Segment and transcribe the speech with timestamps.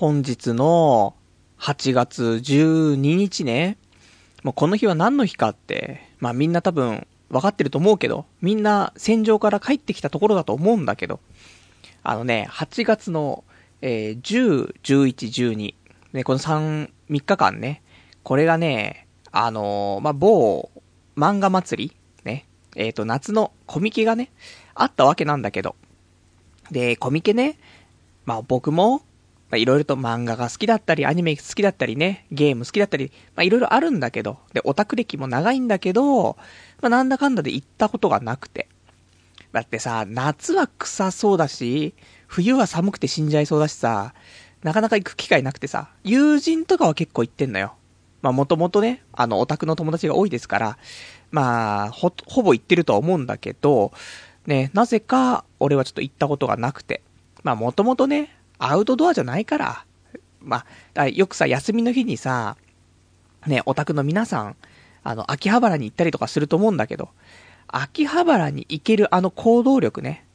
[0.00, 1.14] 本日の
[1.58, 3.76] 8月12日ね。
[4.42, 11.20] もうこの日は何の日かって、まあみんな多分分かってると思うけど、みんな戦場から帰ってきたところだと思うんだけど、
[12.02, 13.44] あのね、8月の、
[13.82, 15.74] えー、10、11、12、
[16.14, 17.82] ね、この3、3日間ね、
[18.22, 20.70] これがね、あのー、まあ、某
[21.14, 24.30] 漫画祭りね、えっ、ー、と、夏のコミケがね、
[24.74, 25.76] あったわけなんだけど、
[26.70, 27.58] で、コミケね、
[28.24, 29.02] まあ僕も、
[29.50, 36.36] まあいろいろと漫画が好きだったり、アニメ好きだったりね、ゲーム好きだったり、まあいろいろあるんだけど、で、オタク歴も長いんだけど、
[36.80, 38.68] まあなんだかんだで行ったことがなくて。
[39.52, 41.94] だってさ、夏は臭そうだし、
[42.28, 44.14] 冬は寒くて死んじゃいそうだしさ、
[44.62, 47.74] なかなか行く機会なくてさ、友人とかは結構行ってんのよ。
[48.22, 50.78] まあもともとね、あの、オタクの友達が多いですから、
[51.32, 53.92] まあ、ほ、ほぼ行ってるとは思うんだけど、
[54.46, 57.02] ね、なぜか、俺はちょっと行ったことがなくて。
[57.42, 59.84] まあもともとね、アウトドアじゃないから。
[60.40, 60.64] ま
[60.94, 62.56] あ、よくさ、休みの日にさ、
[63.46, 64.56] ね、オタクの皆さん、
[65.02, 67.10] あの、秋葉原に行ったりとかすると思うんだけど、
[67.68, 70.26] 秋葉原に行けるあの行動力ね。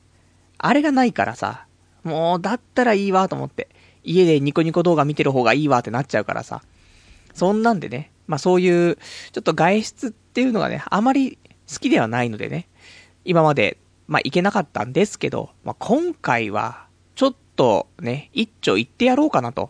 [0.58, 1.66] あれがないからさ、
[2.03, 3.69] もう、だったらいいわと思って。
[4.03, 6.61] 家でニコニコ動画見てる方がいいわってなっちゃうからさ。
[7.33, 11.38] そんなんでね、まあそういう、ちょっと外出っていうのがね、あまり
[11.71, 12.67] 好きではないのでね、
[13.25, 13.77] 今まで、
[14.08, 19.70] まあ行けなかったんですけど、まあ今回は、ちょっとね、一丁行ってやろうかなと。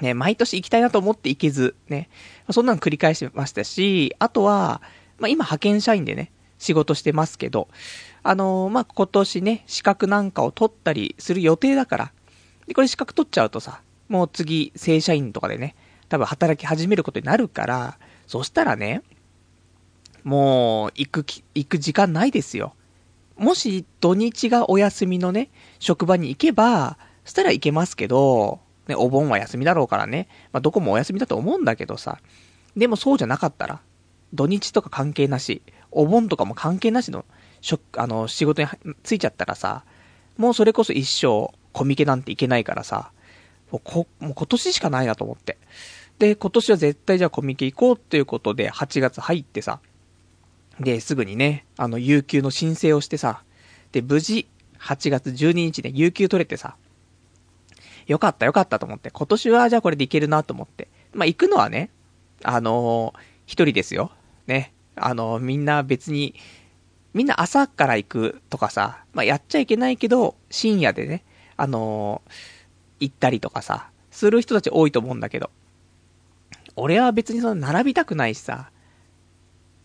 [0.00, 2.08] ね、毎年行きたいなと思って行けず、ね、
[2.50, 4.82] そんなの繰り返してましたし、あとは、
[5.18, 7.68] まあ今派遣社員でね、仕事してますけど、
[8.22, 12.12] あのー、まあ今年ね、資格なんかを取ったりする予定だから、
[12.66, 15.76] で、これ資格取っちゃうとさ、もう次、正社員とかでね、
[16.08, 19.02] 多分働き始めることになるから、そしたらね、
[20.22, 22.74] もう、行く行く時間ないですよ。
[23.36, 32.18] もし、土日がお休みのね、職場に行けば、したら行けますけど、ね、お盆は休みだろうからね、まあ、どこもお休みだと思うんだけどさ、
[32.76, 33.80] でもそうじゃなかったら、
[34.32, 37.24] 土日とか関係なし、お盆とかも関係なしの、
[37.60, 38.68] しょ、あの、仕事に
[39.02, 39.84] ついちゃったらさ、
[40.36, 43.10] もうそれこそ一生、コミケなんていけないからさ、
[43.70, 45.58] もうこ、もう今年しかないなと思って。
[46.18, 49.80] で、今年は絶対じゃあコミケ行こうっていうことで、8月入ってさ、
[50.80, 53.42] で、すぐにね、あの、有給の申請をしてさ、
[53.92, 54.48] で、無事、
[54.84, 56.76] 8月12日で有給取れてさ、
[58.06, 60.88] よかったよかったと思って、今年はじゃあこれでいけるなと思って。
[61.14, 61.90] まあ、行くのはね、
[62.42, 64.12] あのー、一人ですよ。
[64.46, 64.72] ね。
[64.96, 66.34] あのー、みんな別に、
[67.14, 71.24] みんな朝から行くとかさ、まあ、やっちゃいけないけど、深夜でね、
[71.56, 72.32] あのー、
[73.00, 75.50] 行ったりとかさ、する人たち多いと思うんだけど、
[76.76, 78.70] 俺は別にその並びたくないしさ、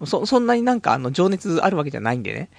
[0.05, 2.49] そ、そんなになんかあの情熱あるわけじゃないんでね。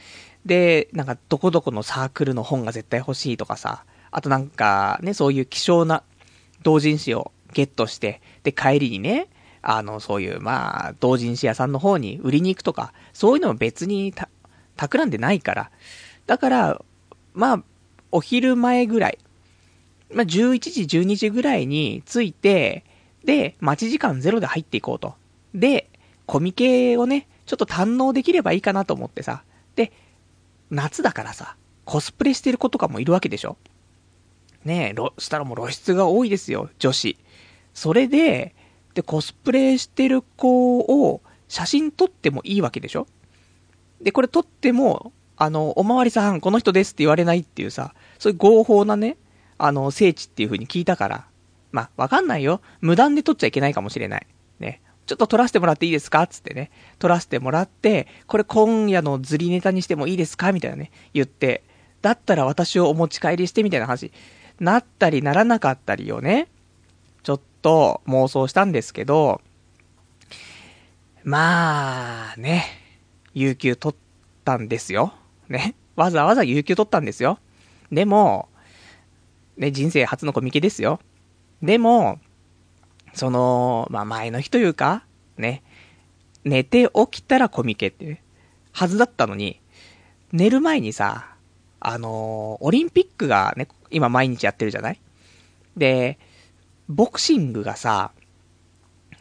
[0.44, 6.02] で、なんかどこどこのサークルの本が絶対欲しいとかさ、あとなんかね、そういう希少な
[6.62, 9.28] 同人誌をゲットして、で、帰りにね、
[9.62, 14.28] あの、そういう、まあ、同人誌屋さんの方に売りに行くとか、そういうのも別にた、
[14.76, 15.70] 企んでないから。
[16.26, 16.82] だから、
[17.34, 17.62] まあ、
[18.10, 19.18] お昼前ぐらい、
[20.12, 22.84] まあ、11時、12時ぐらいに着いて、
[23.24, 25.14] で、待ち時間ゼロで入っていこうと。
[25.54, 25.90] で、
[26.26, 29.42] コミケをね、ちょっと堪能できればいいかなと思ってさ。
[29.76, 29.92] で、
[30.70, 33.56] 夏だからさ、コスプレしてる子とかもいるわけでしょ？
[34.64, 37.16] ねえ、したらもう露出が多いですよ、女子。
[37.74, 38.54] それで、
[38.94, 43.06] で、コスプレしてる子を写真撮ってもいいわけでしょ？
[44.00, 49.16] で、これ撮っても、あの、おまわりさん、この人ですって言われないっていうさ、そういう合法なね、
[49.58, 51.26] あの、聖地っていう風に聞いたから、
[51.72, 52.60] まあ、わかんないよ。
[52.80, 54.26] 無断で撮っちゃいけないかもしれない。
[54.58, 54.82] ね。
[55.10, 56.24] ちょっと撮らせてもらっていいですか？
[56.28, 56.70] つってね。
[57.00, 60.52] 撮らせてもらって、これ今夜の釣りネタにしてもいいですか？
[60.52, 60.92] みたいなね。
[61.12, 61.64] 言って、
[62.00, 64.12] だったら私をお持ち帰りしてみたいな話、
[64.60, 66.46] なったりならなかったりをね、
[67.24, 69.40] ちょっと妄想したんですけど、
[71.24, 72.66] まあ、ね、
[73.34, 73.98] 有給取っ
[74.44, 75.12] たんですよ。
[75.48, 75.74] ね。
[75.96, 77.40] わざわざ有給取ったんですよ。
[77.90, 78.48] でも、
[79.56, 81.00] ね、人生初のコミケですよ。
[81.62, 82.20] でも、
[83.14, 85.04] その、まあ、前の日というか、
[85.36, 85.62] ね、
[86.44, 88.22] 寝て起きたらコミケって、
[88.72, 89.60] はずだったのに、
[90.32, 91.34] 寝る前にさ、
[91.80, 95.00] あのー、オリンピックがね、今毎日やってるじゃない？
[95.76, 96.18] で、
[96.88, 98.12] ボクシングがさ、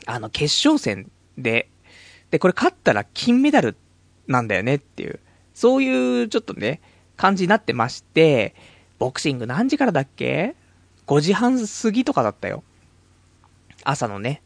[0.06, 1.69] あの、決勝戦で、
[2.31, 3.75] で、これ勝ったら金メダル
[4.27, 5.19] なんだよねっていう、
[5.53, 6.81] そういうちょっとね、
[7.18, 8.56] 感じになってまして、
[9.00, 10.56] ボクシング何時からだっけ
[11.07, 12.63] ?5 時半過ぎとかだったよ。
[13.83, 14.41] 朝のね。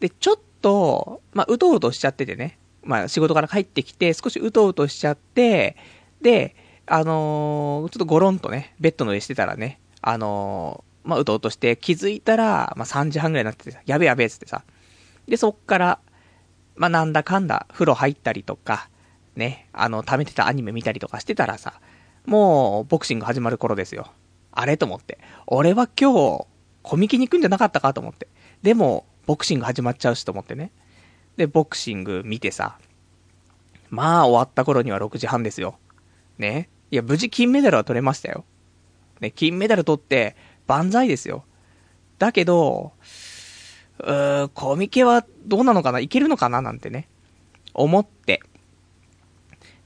[0.00, 2.58] で、ちょっと、まあ、うとうとしちゃっててね。
[2.82, 5.76] まあ、仕事から帰ってきて、少しうとうとしちゃって、
[6.22, 14.64] で、あのー、ちょっとゴロンとね、ベッドの上してたらね、あのー、まあ、うとうとして気づいたら、まあ、3時半ぐらいになってて、やべやべっつってさ。
[15.26, 15.98] で、そっから、
[16.76, 18.88] まあ、なんだかんだ、風呂入ったりとか、
[19.36, 21.80] ね、あの、貯めてたアニメ見たりとかしてたらさ、
[22.26, 24.12] もう、ボクシング始まる頃ですよ。
[24.52, 24.76] あれ？
[24.76, 25.18] と思って。
[25.46, 26.46] 俺は今日、
[26.82, 27.94] コミケに行くんじゃなかったか？
[27.94, 28.28] と思って。
[28.62, 30.72] でも、ボクシング始まっちゃうしと思ってね。
[31.36, 32.78] で、ボクシング見てさ、
[33.90, 35.78] まあ終わった頃には6時半ですよ。
[36.38, 36.68] ね。
[36.90, 38.44] いや、無事金メダルは取れましたよ。
[39.20, 41.44] ね、金メダル取って、万歳ですよ。
[42.18, 42.92] だけど、
[43.98, 46.00] うー、コミケはどうなのかな？
[46.00, 46.62] いけるのかな？
[46.62, 47.08] なんてね。
[47.74, 48.42] 思って。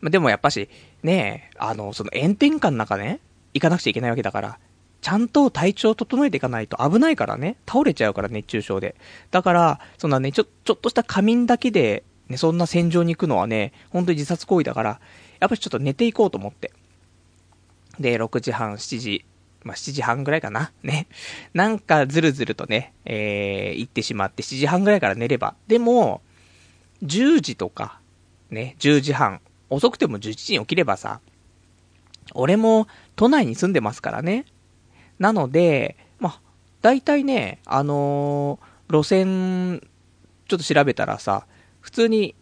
[0.01, 0.69] までもやっぱし、
[1.03, 3.21] ねえ、あの、その炎天下の中ね、
[3.55, 4.59] 行かなくちゃいけないわけだから、
[5.03, 8.95] ちゃんと体調を整えていかないと危ないからね、倒れちゃうから熱中症で。
[9.33, 15.01] だから、そんなね、ちょ、ちょっとした仮眠だけで、ね、そんな戦場に行くのはね、本当に自殺行為だから、
[15.41, 16.73] やっぱりちょっと寝ていこうと思って。
[17.99, 19.25] で、6時半、7時、
[19.65, 20.71] まあ、7時半ぐらいかな。
[20.85, 21.09] ね。
[21.53, 25.57] なんかずるずるとね、えー、行ってしまって、7時半ぐらいから寝れば。
[25.67, 26.23] でも、
[27.03, 27.99] 10時とか、
[28.51, 31.21] ね、10時半、遅くても11時に起きればさ、
[32.35, 34.47] 俺も都内に住んでますからね。
[35.19, 36.41] なので、まあ、
[36.81, 39.81] 大体ね、あのー、路線、
[40.49, 41.47] ちょっと調べたらさ、
[41.81, 42.35] 普通に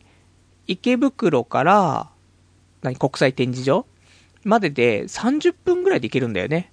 [0.67, 2.11] 池袋から、
[2.83, 3.87] 何、国際展示場
[4.45, 6.73] までで30分ぐらいで行けるんだよね。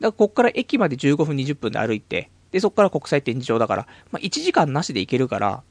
[0.00, 5.62] からこっから駅まで15分20分で歩いて、で、そっから国際展示場だから、まあ、1時間なしで行けるから、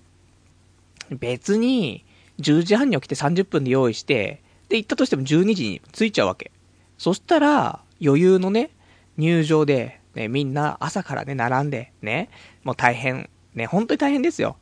[1.10, 2.06] 別に、
[2.40, 6.52] 10時半に起きて30分で用意して、で、行ったとしても12時に着いちゃうわけ。
[6.98, 8.72] そしたら、余裕のね、
[9.18, 12.30] 入場で、ね、みんな朝からね、並んで、ね、
[12.64, 14.58] もう大変、ね、本当に大変ですよ。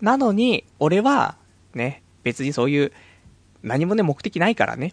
[0.00, 1.36] なのに、俺は、
[1.74, 2.92] ね、別にそういう、
[3.62, 4.92] 何もね、目的ないからね。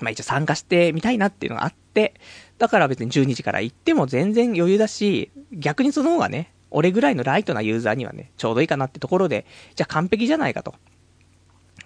[0.00, 2.14] まあ一応参加してみたいなっていうのがあって、
[2.58, 10.74] だから別に12時から行っても全然余裕だし、逆にその方がね、俺ぐらいのライトなユーザーにはね、ちょうどいいかなってところで、じゃあ完璧じゃないかと。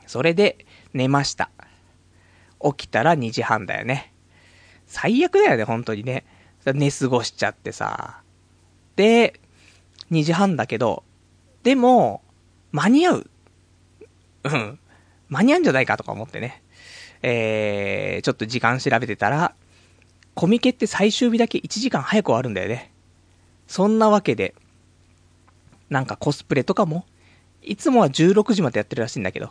[0.07, 1.51] それで、寝ました。
[2.63, 4.13] 起きたら2時半だよね。
[4.91, 6.25] 最悪だよね、本当にね。
[6.67, 8.23] 寝過ごしちゃってさ。
[8.97, 9.41] で、
[10.11, 11.05] 2時半だけど、
[11.63, 12.23] でも、
[12.73, 13.31] 間に合う。
[14.45, 14.79] うん。
[15.29, 16.63] 間に合うんじゃないかとか思ってね。
[17.23, 19.55] えー、ちょっと時間調べてたら、
[20.35, 22.91] コミケって最終日だけ1時間早く終わるんだよね。
[23.69, 24.57] そんなわけで、
[25.89, 27.07] なんかコスプレとかも、
[27.63, 29.51] いつもは16時までやってるらしいんだけど、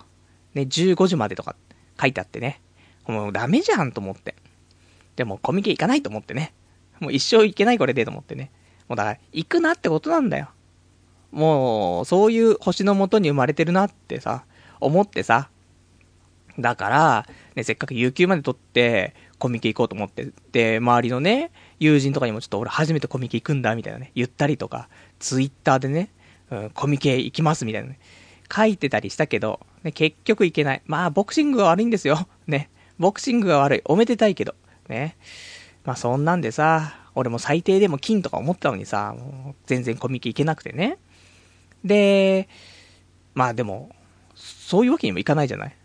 [0.53, 1.56] ね、15時までとか
[2.00, 2.59] 書いてあってね。
[3.07, 4.35] もうダメじゃんと思って。
[5.19, 6.54] でもコミケ行かないと思ってね。
[7.01, 8.51] もう一生行けないこれでと思ってね。
[8.88, 10.48] もうだから、行くなってことなんだよ。
[11.33, 14.45] もう、そういう星のもとに生まれてるなってさ、
[14.80, 15.50] 思ってさ。
[16.57, 20.31] だから、ね、せっかく有給まで取って、コミケ行こうと思って。
[20.54, 21.51] で、周りのね、
[21.81, 24.88] 友人とかにもちょっと俺初めてコミケ行くんだ、みたいなね、言ったりとか、
[25.19, 26.12] ツイッターでね、
[26.50, 28.00] うん、コミケ行きますみたいなね、
[28.50, 30.81] 書いてたりしたけど、ね、結局行けない。
[30.86, 32.30] まあ、ボクシングが悪いんですよ。
[32.48, 32.69] ね。
[32.98, 33.81] ボクシングが悪い。
[33.86, 34.56] おめでたいけど。
[34.89, 35.18] ね。
[35.86, 39.15] まあそんなんでさ、俺も最低でも金とか思ったのにさ、
[39.65, 40.97] 全然コミケ行けなくてね。
[41.83, 42.50] で、
[43.33, 43.95] まあでも、
[44.36, 45.75] そういうわけにもいかないじゃない。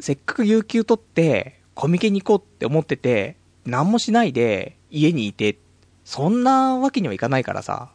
[0.00, 5.58] せっかく有給取って、コミケに行こうって思ってて、何もしないで家にいて、
[6.04, 7.90] そんなわけにはいかないからさ、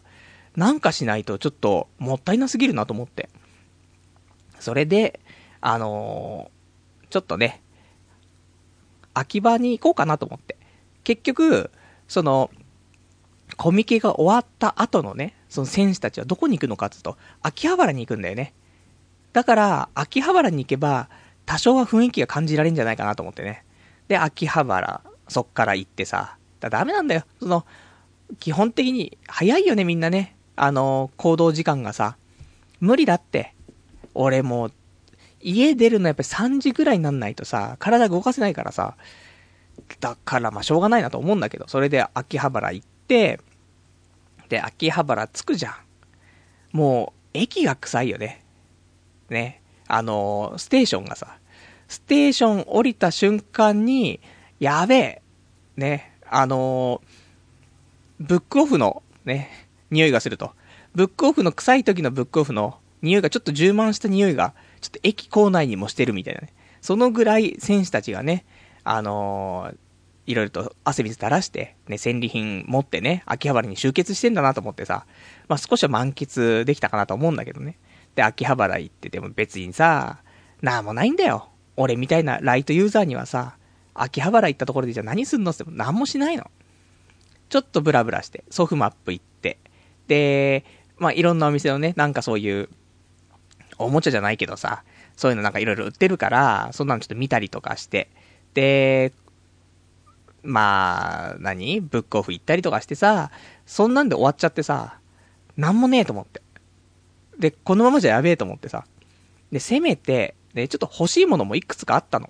[0.55, 3.29] なんかしないとちょっともったいなすぎるなと思って。
[4.60, 5.20] それで、
[5.62, 7.62] あのー、ちょっとね、
[9.17, 10.57] 秋葉に行こうかなと思って。
[11.03, 11.71] 結局、
[12.07, 12.51] その、
[13.55, 18.53] コミケが終わった後のね、その選手たちはどこに行くのかってうと、秋葉原に行くんだよね。
[19.33, 21.09] だから、秋葉原に行けば、
[21.45, 23.63] 多少は雰囲気が感じられるんじゃないかなと思ってね。
[24.07, 27.24] で、秋葉原、そっから行ってさ、だダメなんだよ。
[27.39, 27.65] その、
[28.39, 30.36] 基本的に、早いよね、みんなね。
[30.55, 32.17] あの、行動時間がさ、
[32.79, 33.53] 無理だって。
[34.13, 34.74] 俺もう、
[35.41, 38.96] 家出るのやっぱり3時ぐらいになんないとさ、体動かせないからさ、
[40.00, 43.39] だからまあしょうがないなと思うんだけど、それで秋葉原行って、
[44.50, 45.75] で、秋葉原着くじゃん。
[46.72, 48.44] もう、駅が臭いよね。
[49.29, 49.62] ね。
[49.88, 51.38] あのー、ステーションがさ、
[51.88, 54.20] ステーション降りた瞬間に、
[54.60, 55.22] やべえ、
[55.75, 59.50] ね、あのー、ブックオフの、ね、
[59.91, 60.51] 匂いがすると。
[60.96, 66.53] ブックオフの臭い時のブックオフの匂いがちょっと充満した匂いがちょっと駅構内にもしてるみたいなね。
[66.81, 68.46] そのぐらい選手たちがね、
[68.84, 69.77] あのー、
[70.27, 75.05] いろいろと汗水垂らして、ね、戦利品持ってね、秋葉原に集結してんだなと思ってさ、
[75.48, 77.77] まあ、少しは満喫できたかなと思うんだけどね。
[78.15, 80.22] で、秋葉原行ってても別にさ、
[80.62, 81.50] なんもないんだよ。
[81.77, 83.57] 俺みたいなライトユーザーにはさ、
[83.93, 86.50] 秋葉原行ったところでじゃあ何すんのってなんもしないの。
[87.50, 89.57] ちょっとブラブラして、ソフマップ行って、
[90.07, 90.65] で、
[90.98, 92.69] まあ、いろんなお店のね、なんかそういう、
[93.77, 94.84] おもちゃじゃないけどさ、
[95.15, 98.10] そういうのなんかいろいろ売ってるから、そんなのちょっと見たりとかして、
[98.53, 99.13] で、
[100.43, 101.81] まあ、何？
[101.81, 103.31] ブックオフ行ったりとかしてさ、
[103.65, 105.00] そんなんで終わっちゃってさ、
[105.57, 106.41] なんもねえと思って。
[107.38, 108.86] で、このままじゃやべえと思ってさ。
[109.51, 112.29] で、せめて、で、ちょっと欲しいものもいくつかあったの。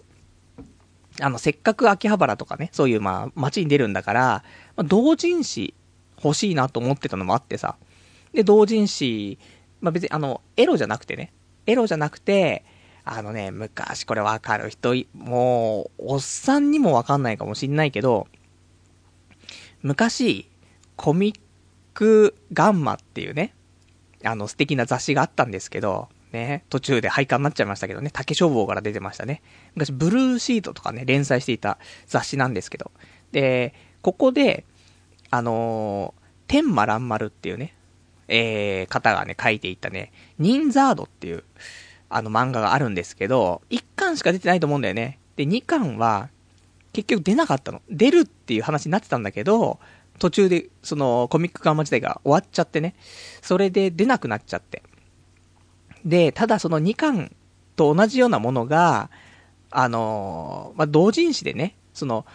[1.21, 4.43] あの、せっかく秋葉原とかね、そういうまあ、街に出るんだから、
[4.75, 5.73] まあ、同人誌
[6.23, 7.77] 欲しいなと思ってたのもあってさ。
[8.33, 9.37] で、同人誌、
[9.81, 11.31] まあ別にあの、エロじゃなくてね、
[11.67, 12.63] エロじゃなくて、
[13.03, 18.27] あのね、昔これわかる人、もう、おっさんにもわかんないかもしんないけど、
[19.81, 20.49] 昔、
[20.95, 21.39] コミッ
[21.93, 23.53] クガンマっていうね、
[24.23, 29.41] あの素敵な雑誌があったんですけど、ね、途中で廃刊になっちゃいましたけどね、竹書房から出てましたね。
[29.75, 32.91] 昔、ブルーシートとかね、連載していた雑誌なんですけど。
[33.31, 34.65] で、ここで、
[35.29, 37.73] あのー、天馬蘭丸っていうね、
[38.27, 41.43] えー、方がね、書いていたね、ニンザードっていう、
[42.09, 45.19] あの漫画があるんですけど、1巻しか出てないと思うんだよね。
[45.35, 46.29] で、2巻は、
[46.93, 47.81] 結局出なかったの。
[47.89, 49.79] 出るっていう話になってたんだけど、
[50.19, 52.95] 途中で、その、コミックガンマ時代が終わっちゃってね。
[53.41, 54.81] それで出なくなっちゃって。
[56.05, 57.35] で、ただその2巻
[57.75, 59.11] と同じようなものが、
[59.69, 62.25] あのー、まあ、同人誌でね、その、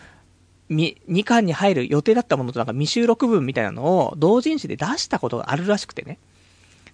[0.75, 6.19] 2巻に入る予定だったものとなんか未収録分みたいなのを同人誌で出したことがあるらしくてね。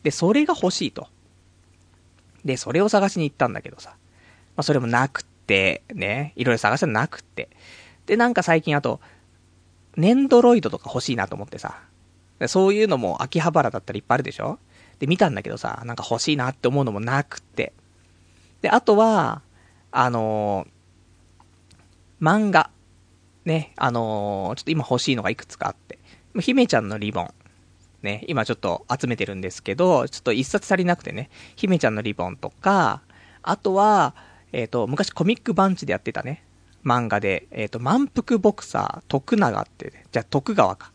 [0.03, 1.09] で、それが欲しいと。
[2.45, 3.91] で、それを探しに行ったんだけどさ。
[4.57, 7.49] まあ、それもなくって、ね、いろいろ探したらなくって。
[8.07, 9.01] で、なんか最近あと、
[9.97, 11.81] ネンドロイドとか欲しいなと思ってさ。
[12.47, 14.59] そういうのも秋葉原だったらいっぱいあるでしょ
[14.99, 17.73] で、見たんだけどさ、なんか欲しいなって思うのもなくって。
[18.63, 19.43] で、あとは、
[19.91, 22.71] あのー、漫画。
[23.49, 25.99] ね、あのー、ちょっと今欲しいのがいくつかあって。
[26.39, 27.35] 姫ちゃんのリボン。
[28.03, 33.03] ね、今ちょっと集めてるんですけど、ちょっと一冊足りなくてね、姫ちゃんのリボンとか、
[33.43, 34.15] あとは、
[34.53, 36.45] えっ、ー、と、昔コミックバンチでやってたね、
[36.85, 40.93] 漫画で、えっ、ー、と、満腹ボクサー、徳永って、ね、じゃあ徳川か。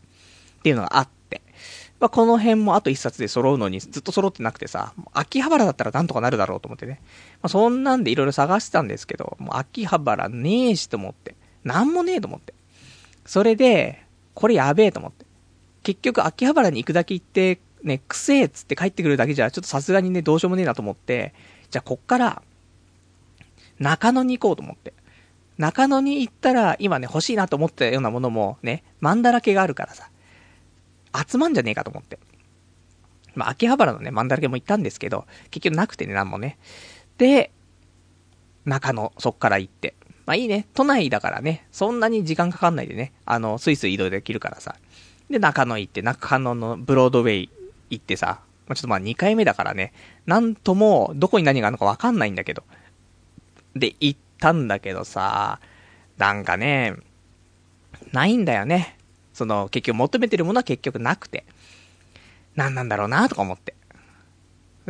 [0.60, 1.42] っていうのがあって、
[2.00, 7.00] まあ、この辺もあと一冊で揃うのにずっと揃ってなくてさ、秋葉原だったらなんとかなるだろうと思ってね。
[7.42, 11.33] まあ、そんなんでいろいろ探してたんですけど、もう秋葉原ねえしと思って。
[11.64, 12.54] なんもねえと思って。
[13.26, 14.04] それで、
[14.34, 15.24] これやべえと思って。
[15.82, 21.34] 結局秋葉原に行くだけ行って、ね、くせえっつって帰ってくるだけじゃ、ちょっとさすがにね、どうしようもねえなと思って、
[21.70, 22.42] じゃあこっから、
[23.78, 24.94] 中野に行こうと思って。
[25.58, 30.10] 中野に行ったら、今ね、欲しいなと思ったようなものも、ね、マンだらけがあるからさ、
[31.28, 32.18] 集まんじゃねえかと思って。
[33.34, 36.58] まあ、秋葉原のね、マンだらけも行ったんですけど、結局なくてね、なんもね。
[37.18, 37.50] で、
[38.64, 39.94] 中野、そっから行って。
[40.26, 44.76] まあいいね、都内だからね、そんなに時間かかんないでね、あの、スイスイ移動できるからさ。
[45.30, 47.50] で、中野行って、中野のブロードウェイ
[47.90, 49.92] 行ってさ、まあ、ちょっとまあ2回目だからね、
[50.26, 52.64] なんとも、どこに何があるのかわかんないんだけど。
[53.76, 55.60] で、行ったんだけどさ、
[56.16, 56.94] なんかね、
[58.12, 58.96] ないんだよね。
[59.32, 61.44] その、結局求めてるものは結局なくて。
[62.54, 63.74] 何なんだろうなとか思って。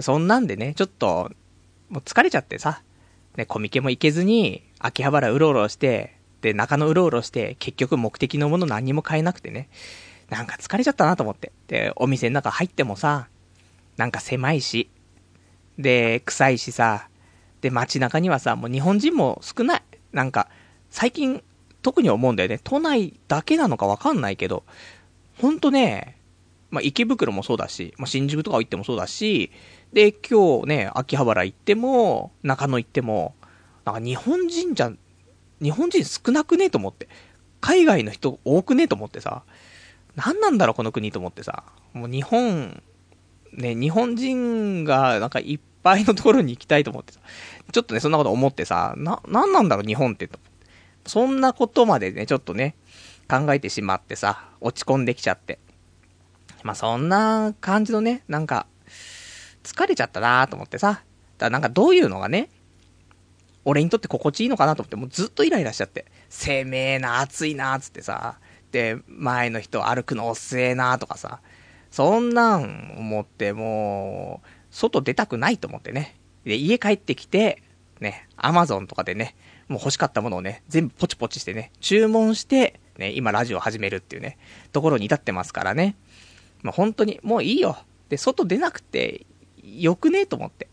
[0.00, 1.31] そんなんでね、ちょっと、
[1.88, 2.83] もう疲れちゃってさ、
[3.37, 9.71] ね、コミケも行けずに、秋葉原うろうろして、で、中野うろうろして、結局目的のもの何にも買えなくてね。
[10.29, 11.53] なんか疲れちゃったなと思って。
[11.69, 13.29] で、お店の中入ってもさ、
[13.97, 14.91] なんか狭いし、
[15.79, 17.09] で、臭いしさ、
[17.62, 19.83] で、街中にはさ、もう日本人も少ない。
[20.12, 20.49] なんか、
[20.91, 21.43] 最近、
[21.81, 22.61] 特に思うんだよね。
[22.62, 24.64] 都内だけなのかわかんないけど、
[25.41, 26.19] ほんとね、
[26.71, 29.50] まあ、池袋もそうだし、まあ、新宿とか行ってもそうだし、
[29.95, 33.35] で、今日ね、秋葉原行っても、中野行っても、
[33.85, 34.93] なんか日本人じゃ、
[35.62, 36.67] 日本人少なくね？
[36.67, 37.09] えと思って。
[37.61, 38.85] 海外の人多くね？
[38.85, 39.43] えと思ってさ、
[40.17, 41.12] 何なんだろう、この国？
[41.12, 41.64] と思ってさ。
[41.93, 42.83] もう日本、
[43.53, 47.21] ね、日本人がなんかいっぱいのところに行きたいと思ってさ。
[47.73, 50.29] ちょっとね、そんなこと思ってさ、な、何なんだろう、日本って？
[50.29, 50.38] と。
[51.07, 52.75] そんなことまでね、ちょっとね、
[53.29, 55.59] 考えてしまってさ、落ち込んできちゃって。
[56.62, 58.67] まあ、そんな感じのね、なんか、
[59.62, 60.88] 疲れちゃったなと思ってさ。
[60.93, 61.05] だか
[61.38, 62.49] らなんかどういうのがね、
[63.64, 66.06] 俺にとって心地いいのかなと思って、もうずっとイライラしちゃって。
[66.28, 68.38] 生命えな、暑いな、つってさ。
[68.73, 71.40] で、前の人歩くの遅えなとかさ、
[71.90, 76.16] そんなん思って、もう、外出たくないと思ってね。
[76.44, 77.62] で、家帰ってきて、
[78.00, 79.37] ね、アマゾンとかでね、
[79.68, 84.38] もう欲しかったものをね、全部ポチポチしてね、注文して、ね、今ラジオ始めるっていうね、
[84.73, 85.97] ところに至ってますからね。
[86.62, 87.78] まあ、本当に、もういいよ。
[88.09, 89.26] で、外出なくて、
[89.62, 90.68] よくねえと思って。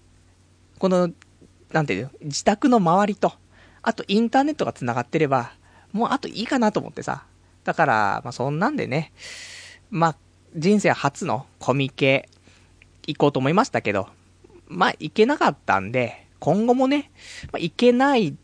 [0.80, 1.12] この、
[1.72, 3.34] なんていうの、自宅の周りと、
[3.82, 5.54] あとインターネットが繋がってれば、
[5.92, 7.26] もうあといいかなと思ってさ。
[7.64, 9.12] だから、まあそんなんでね、
[9.90, 10.16] まあ、
[10.56, 12.30] 人生初のコミケ
[13.08, 14.08] 行こうと思いましたけど、
[14.68, 17.12] まあ行けなかったんで、今後もね、
[17.52, 18.36] まあ行けない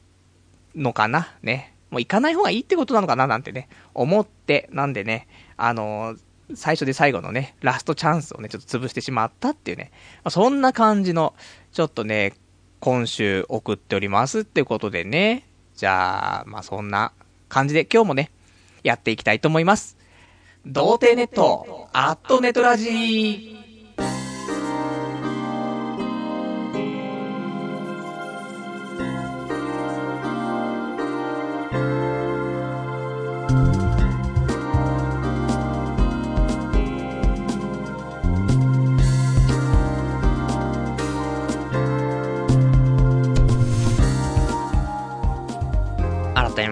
[0.75, 1.73] のかな、ね。
[1.89, 6.19] もう行かない方がいいってことなのかななんてね、思って、なんでね、あのー
[6.55, 9.91] 最初で最後のね、ラストチャンスをね、ちょっと潰してしまったっていうね、
[10.23, 11.33] まあ、そんな感じの、
[11.73, 12.33] ちょっとね、
[12.79, 17.11] 今週送っておりますってことでね、じゃあ、まあそんな
[17.49, 18.31] 感じで今日もね、
[18.83, 19.97] やっていきたいと思います。
[20.65, 23.66] 童貞ネット、アットネトラジー。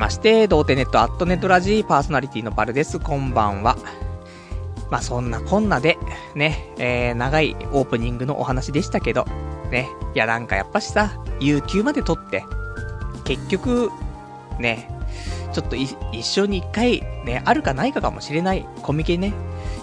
[0.05, 2.99] まして、童貞ネットアットネットラジーパーソナリティのバルです。
[2.99, 3.75] こんばんは。
[4.91, 5.97] まあそんなこんなで、
[6.35, 9.25] ね、えー、長いオープニングのお話でしたけど、
[9.71, 12.43] ね、いやなんかやっぱしさ、有給まで取って、
[13.23, 13.89] 結局、
[14.59, 14.91] ね、
[15.51, 19.33] ちょっと一生に一回、ね、あるかないかかもしれないコミケね、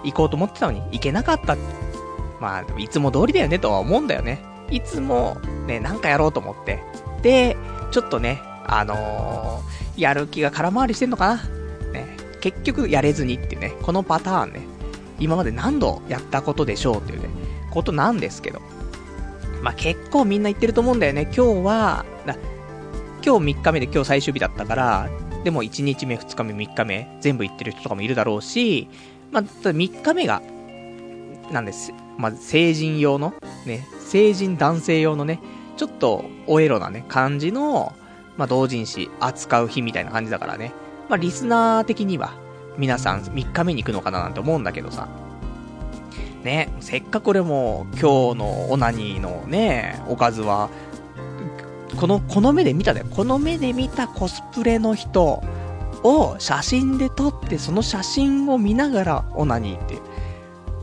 [0.04, 1.56] 行こうと思ってたのに行けなかった。
[2.38, 4.40] まあ、いつも通りだよねとは思うんだよね。
[4.70, 5.36] いつも、
[5.66, 6.80] ね、なんかやろうと思って。
[7.22, 7.56] で、
[7.90, 11.42] ちょっとね、あのー、やる気が空回りしてんのかな？
[11.92, 14.62] ね、結局やれずにってね、このパターンね、
[15.18, 17.28] 今まで何度やったことでしょうっていうね、
[17.70, 18.60] ことなんですけど。
[19.62, 21.22] まあ、結構みんな言ってると思うんだよね。
[21.24, 22.04] 今日は、
[23.24, 25.08] 今日3日目で今日最終日だったから、
[25.44, 28.88] でも1日目、2日目、3日目、全部行ってる人とかもいるだろうし、
[29.30, 30.42] まあ、た3日目が、
[31.52, 31.92] なんです。
[32.18, 33.34] まあ、成人用の、
[33.64, 35.38] ね、成人男性用のね、
[35.76, 37.92] ちょっとおエロなね、感じの、
[38.36, 40.72] まあ、同人誌扱う日みたいな感じだからね。
[41.08, 42.34] まあ、リスナー的には、
[42.78, 45.08] 皆さん3日目に行くのかななんて思うんだけどさ。
[46.42, 50.70] ね、せっかく俺も今日のオナニーのね、おかずは、
[52.00, 55.42] この、この目で見たで、この目で見たコスプレの人
[56.02, 59.98] を写真で撮って、その写真を見ながらオナニーって。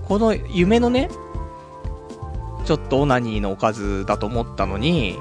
[0.07, 1.09] この夢のね、
[2.65, 5.17] ちょっとオナニーのおかずだと思ったのに、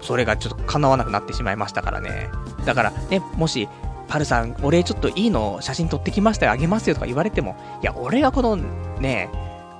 [0.00, 2.30] それがちょっと叶わなくなってしまいましたからね。
[2.64, 3.68] だからね、もし、
[4.08, 9.30] パルさん、俺ちょっといいの写真撮ってきましたよ、あげますよとか言われても、いや、俺がこのね、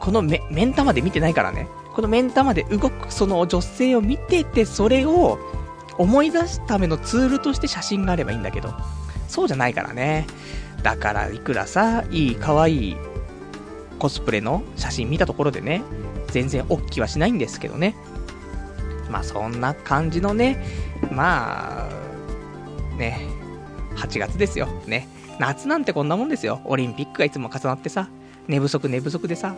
[0.00, 1.68] この目、目ん玉で見てないからね。
[1.94, 5.38] この目ん玉で動くその女性を見てて、それを
[5.96, 8.72] 思い出すためのツールとして写真があればいいんだけど、
[9.26, 10.26] そうじゃないからね。
[10.82, 12.96] だから、いくらさ、いい、可愛い
[13.98, 15.82] コスプレの写真見たところでね、
[16.28, 17.96] 全然おっきはしないんですけどね。
[19.08, 20.64] まあそんな感じのね、
[21.10, 23.20] まあ、ね、
[23.96, 24.66] 8月ですよ。
[24.86, 25.08] ね。
[25.38, 26.60] 夏なんてこんなもんですよ。
[26.64, 28.08] オリンピックがいつも重なってさ、
[28.48, 29.54] 寝不足寝不足でさ、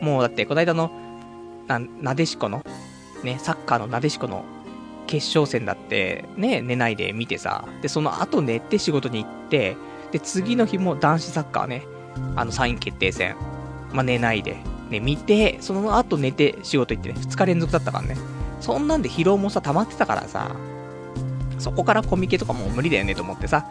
[0.00, 0.90] もうだってこの間の、
[1.66, 2.64] な、なでしこの、
[3.24, 4.44] ね、サッカーのなでしこの
[5.06, 9.76] 決勝戦だって、ね、寝ないで見てさ、で、その後寝て仕事に行って、
[10.12, 11.82] で、次の日も男子サッカーね、
[12.36, 13.36] あの3位決定戦、
[13.92, 14.56] まあ、寝ないで、
[14.90, 18.16] ね、見て、その後寝て仕事行ってね、2日連続だったからね。
[18.60, 20.50] そんなんで疲労もさ、溜まってたからさ、
[21.58, 23.66] そこからコミケとかもう無理だよねと思ってさ、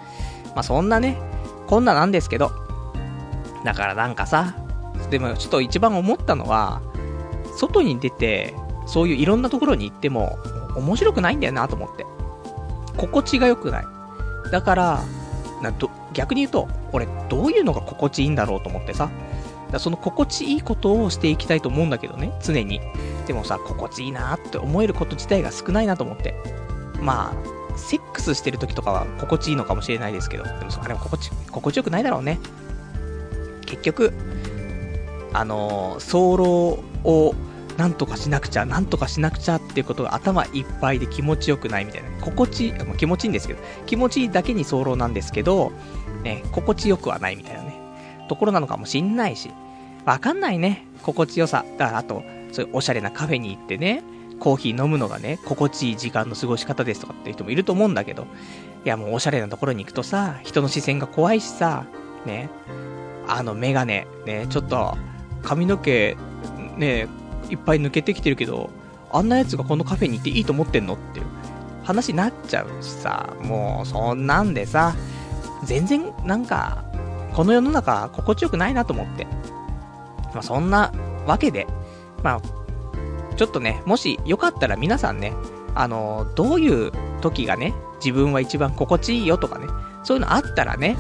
[0.55, 1.17] まあそんなね、
[1.67, 2.51] こんななんですけど、
[3.63, 4.55] だからなんかさ、
[5.09, 6.81] でもちょっと一番思ったのは、
[7.57, 8.53] 外に出て、
[8.85, 10.37] そういういろんなところに行っても、
[10.75, 12.05] 面白くないんだよなと思って。
[12.97, 13.85] 心地が良くない。
[14.51, 15.03] だから、
[15.61, 19.09] など逆に言うと、俺、どういうのが心地いいんだろうと思ってさ。
[19.71, 22.81] だその心地いいことをしていきたいと思うんだけどね、常に。
[23.27, 26.35] でもさ、心地いいなって思えること自体が少ないなと思って。
[27.01, 32.39] まあ、セックスしてる時とかは心地いいのかもしれないですけど、でもそあれも心地、心地よくないだろうね。
[33.65, 34.13] 結局、
[35.33, 37.35] あのー、早漏を
[37.77, 42.09] なんとかしなくちゃ、なんとかしなくちゃっていうことが頭いっぱいで気持ちよくないみたいな。
[42.21, 45.73] 心地、ま気持ちいいんですけど、気持ちいいだけに早漏なんですけど、
[46.23, 47.74] ね、心地よくはないみたいなね、
[48.27, 49.51] ところなのかもしんないし、
[50.05, 51.65] わかんないね、心地よさ。
[51.77, 54.03] だからあと、そういうおしゃれなカフェに行ってね、
[54.39, 58.27] コーヒー飲むのがね、心地いい時間の過ごし方ですとかっていう人もいると思うんだけど、
[58.85, 61.85] いやもうおしゃれなところに行くとさ、人の視線が怖いしさ、
[62.25, 62.49] ね、
[63.27, 64.97] あのメガネ、ね、ちょっと
[65.43, 66.17] 髪の毛、
[66.77, 67.07] ね、
[67.49, 68.69] いっぱい抜けてきてるけど、
[69.11, 71.25] あんなやつがこのカフェに行っていいと思ってんのっていう
[71.83, 74.95] 話になっちゃうしさ、もうそんなんでさ、
[75.63, 76.83] 全然なんか、
[77.35, 79.25] この世の中心地よくないなと思って。
[80.33, 80.93] まあそんな
[81.27, 81.67] わけで、
[82.23, 85.33] まあ、ちょっとね、もしよかったら皆さんね、
[85.75, 89.67] あのどういう時がね、自分は一番心地いいよとかね、
[90.03, 90.95] そういうのあったらね、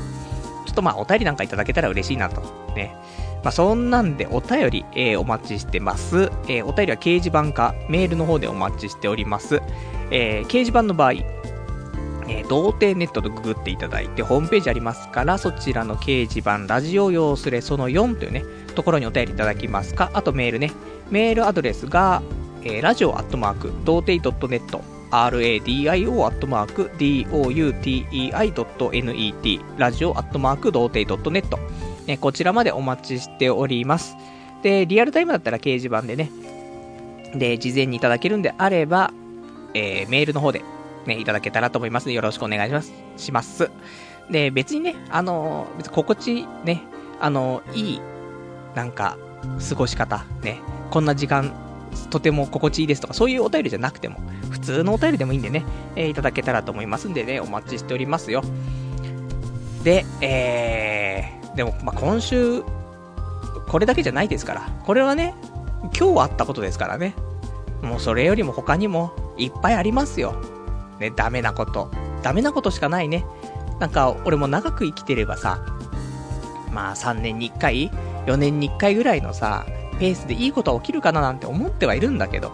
[0.65, 2.41] ちょっとまあお便りなんかいただけたら嬉しいなと。
[2.75, 2.97] ね。
[3.41, 6.31] まあそんなんでお便り、えー、お待ちしてます。
[6.49, 9.61] えー、お便りは掲示板かメールの方でお待ちしております。
[10.11, 11.13] えー、掲示板の場合、
[12.27, 20.71] えー、童貞ネットとググっていただいて、ホームページありますから、そちらの掲示板、ラジオ用スレその4というね、ところにお便りいただきますか、あとメールね、
[21.09, 22.21] メールアドレスが、
[22.63, 31.57] えー、ラジオアットマーク、童貞 .net、radio アットマーク、doutei.net、ラジオアットマーク、童貞 .net、
[32.07, 34.15] ね、こちらまでお待ちしております。
[34.63, 36.31] で、リアルタイムだったら掲示板でね、
[37.35, 39.11] で、事前にいただけるんであれば、
[39.73, 40.61] えー、メールの方で
[41.05, 42.93] ね、いただけたらと思いますので、よろしくお願いします。
[43.17, 43.71] します。
[44.29, 46.83] で、別にね、あの別に心地、ね、
[47.19, 48.01] あのいい、
[48.75, 49.17] なんか、
[49.69, 51.53] 過ごし方、ね、こんな時間、
[52.09, 55.63] とても心地いいですとか、そういうお便りじゃなくても、普通のお便りでもいいんでね、
[55.95, 58.43] えー、いただけたらと思いますんでね、お待ちしておりますよ。
[59.83, 62.63] で、えー、でも、まあ、今週、
[63.67, 65.35] これだけじゃないですから、これはね、
[65.97, 67.13] 今日あったことですからね、
[67.81, 70.35] もうそれよりも他にもいっぱいありますよ。
[70.99, 71.89] ね、ダメなこと。
[72.21, 73.25] ダメなことしかないね。
[73.79, 75.59] なんか、俺も長く生きてればさ、
[76.71, 77.91] まあ3年に1回、
[78.25, 79.65] 4年に1回ぐらいのさ、
[79.99, 82.51] ペースでいいことは起きるかななんて思ってはいるんだけど、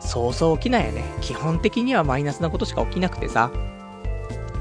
[0.00, 1.04] そうそう起きないよね。
[1.20, 3.50] 基本的にはマイナスなことしか起きなくてさ、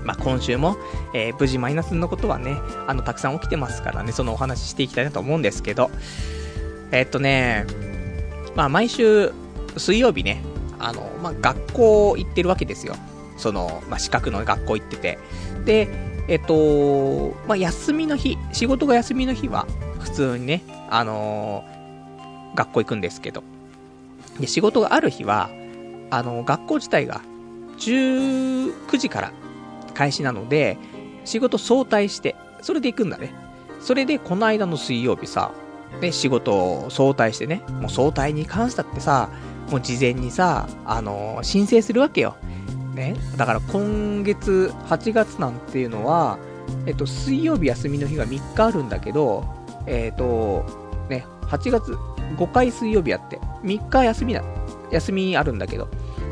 [0.04, 0.78] まあ、今週も、
[1.14, 2.58] えー、無事マイナスのことはね、
[2.88, 5.92] あの、たくさん起きてますからね、そのお話ししていきたいなと思うんですけど、
[6.92, 7.66] え、っとね、
[8.56, 9.32] まあ、毎週、
[9.78, 10.44] 水曜日ね、
[10.80, 12.96] あの、まあ、学校行ってるわけですよ。
[13.42, 15.20] その、まあ、資格の学校行ってて。
[15.66, 15.90] で、
[16.28, 19.66] えっと、まあ、休みの日、仕事が休みの日は、
[20.00, 23.44] 普通にね、あのー、学校行くんですけど。
[24.40, 25.50] で、仕事がある日は、
[26.12, 27.22] あの、学校自体が、
[27.80, 29.34] 19時から
[29.96, 30.78] 開始なので、
[31.26, 33.34] 仕事早退して、それで行くんだね。
[33.80, 35.52] それで、この間の水曜日さ、
[36.00, 39.30] で、仕事を早退してね、もう早退に関したってさ、
[39.72, 42.36] もう事前にさ、あのー、申請するわけよ。
[42.94, 43.16] ね。
[43.38, 46.38] だから今月8月なんていうのは、
[46.86, 49.46] えっと、水曜日休みの日が3日あるんだけど、
[49.86, 50.66] えっと、
[51.10, 51.94] ね、8月
[52.38, 54.44] 5回水曜日やって、3日休みな、
[54.92, 55.90] 休みあるんだけど、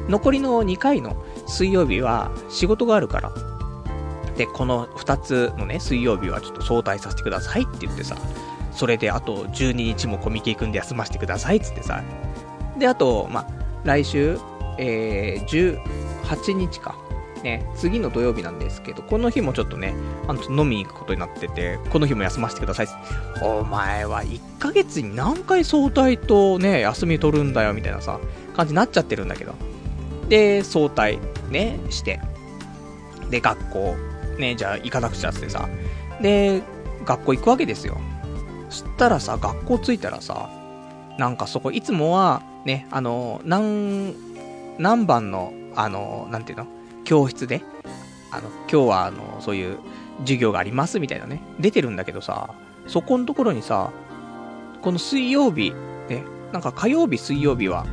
[0.07, 3.31] 残りの2回の水曜日は仕事があるから、
[4.37, 8.15] で、この2つのね、水曜日はちょっと早退させてくださいって言ってさ、
[8.71, 12.01] それであと12日もコミケ行くんで休ませてくださいっつってさ、
[12.77, 13.47] で、あと、まあ
[13.83, 14.39] 来週、
[14.79, 15.81] えー、
[16.25, 16.95] 18日か。
[17.43, 19.93] ね、次の土曜日なんですけど、この日もちょっとね、
[20.27, 22.87] あの、飲みに行くことになってて、この日も休ませてください。
[23.41, 28.19] お前は1ヶ月に何回早退とね、休み取るんだよ、みたいなさ、
[28.55, 29.53] 感じになっちゃってるんだけど。
[30.27, 32.19] で、早退、ね、して。
[33.29, 33.95] で、学校、
[34.37, 35.69] ね、じゃあ行かなくちゃってさ。
[36.21, 36.61] で、
[37.05, 37.97] 学校行くわけですよ。
[38.69, 40.49] そしたらさ、学校着いたらさ、
[41.17, 44.13] なんかそこ、いつもは、ね、あの、何、
[44.79, 46.67] 何番の、あの、なんていうの？
[47.03, 47.61] 教室で、
[48.31, 49.77] あの、今日は、あの、そういう
[50.21, 52.53] 授業がありますみたいなね、出てるんだけどさ、
[52.87, 53.91] そこのところにさ、
[54.81, 55.73] この水曜日、
[56.07, 57.85] ね、なんか火曜日、水曜日は、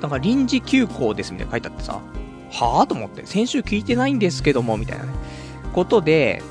[0.00, 2.00] なんか臨時休校ですみたいな書いてあってさ、
[2.50, 5.12] はぁと思って、先週聞いてないんですけども、みたいなね、
[5.72, 6.42] ことで、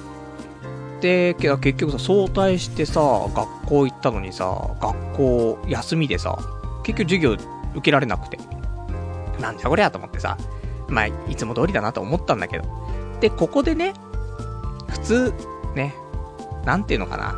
[1.01, 3.01] で、結局さ、早退してさ、
[3.35, 6.37] 学校行ったのにさ、学校休みでさ、
[6.83, 7.33] 結局授業
[7.73, 8.39] 受けられなくて。
[9.39, 10.37] なんじゃこりゃと思ってさ、
[10.89, 12.65] まあ、いつも通りだなと思ったんだけど。
[13.19, 13.93] で、ここでね、
[14.89, 15.33] 普通、
[15.75, 15.95] ね、
[16.65, 17.35] なんていうのかな。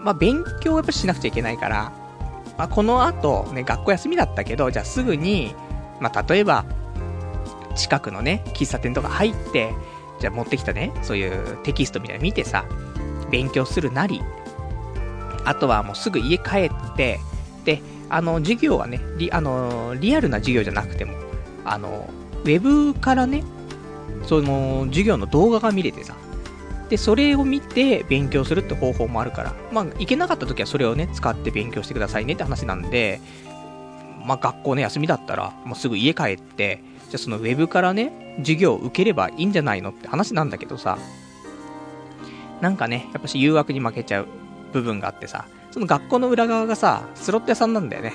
[0.00, 1.92] まあ、勉強をやっぱしなくちゃいけないから、
[2.58, 5.54] まあ、この後、ね、学校休みだったけど、じゃあすぐに、
[6.00, 6.64] まあ、例えば、
[7.76, 9.72] 近くのね、喫茶店とか入って、
[10.20, 12.66] じゃあ持ってきたね、そういうテキストみたいなの見てさ、
[13.30, 14.22] 勉強するなり、
[15.44, 17.20] あとはもうすぐ家帰って、
[17.64, 21.14] で、あの、授業はね、リあのリアルな授業じゃなくても、
[21.70, 22.10] あの、
[22.44, 23.44] ウェブからね、
[24.26, 26.14] その、授業の動画が見れてさ、
[26.88, 33.20] で、それを見て勉強するって方法もあるから、まあ、行けなかった時はそれをね、使って勉強してくださいねって話なんで、
[34.26, 40.98] まあ、学校ね、休みだったら、もうすぐ家帰って、じゃあそのウェブからね、授業を受ければいいんじゃないのって話なんだけどさ、
[42.60, 44.26] なんかね、やっぱし誘惑に負けちゃう
[44.72, 48.14] 部分があってさ、その学校の裏側がさ、スロット屋さんなんだよね。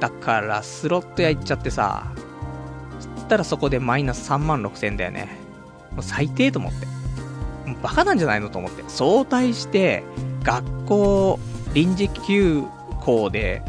[0.00, 2.12] だから、スロット屋行っちゃってさ、
[3.32, 5.26] そしたらそこでマイナス3万6千だよね。
[5.92, 6.84] もう最低と思って。
[7.66, 8.84] もうバカなんじゃないのと思って。
[8.88, 10.04] 早退して、
[10.42, 11.38] 学校、
[11.72, 12.62] 臨時休
[13.00, 13.62] 校で、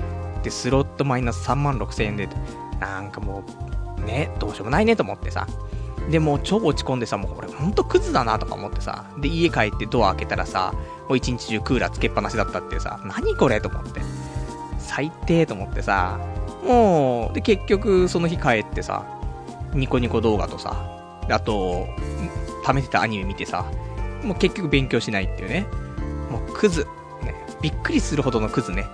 [0.44, 2.28] で、スロットマイナス3万6千円で、
[2.82, 3.46] なんかも
[3.98, 5.48] う、ね、どうしようもないねと思ってさ。
[6.12, 10.74] で、もう超落ち込んでさ、もうこれほんとクズだなとか思ってさ、で、家帰ってドア開けたらさ、
[11.08, 14.02] もう一日中クーラーつけっぱなしだったってさ、何これと思って。
[14.78, 16.20] 最低と思ってさ、
[16.68, 19.06] もう、で、結局その日帰ってさ、
[19.74, 20.76] ニコニコ動画とさ、
[21.30, 21.88] あと、
[22.66, 23.66] 貯めてたアニメ見てさ、
[24.24, 25.66] もう結局勉強しないっていうね。
[26.30, 26.88] もうクズ。
[27.24, 27.36] ね。
[27.62, 28.86] びっくりするほどのクズね。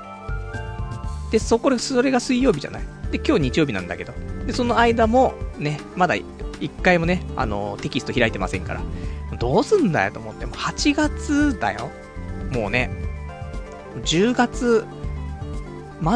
[1.32, 2.84] で、そこで、それが水曜日じゃない。
[3.12, 4.14] で、今日日曜日なんだけど。
[4.46, 8.82] で、その間も、ね、まだ一回もね、あの、テキスト開いてませんから。
[9.38, 10.46] どうすんだよと思って。
[10.46, 11.90] もう8月だよ。
[12.52, 12.90] もうね、
[14.04, 14.86] 10月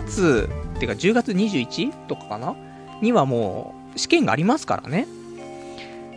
[0.06, 1.92] 末、っていうか10月 21?
[2.08, 2.56] とかかな？
[3.02, 5.08] にはもう試験がありますからね。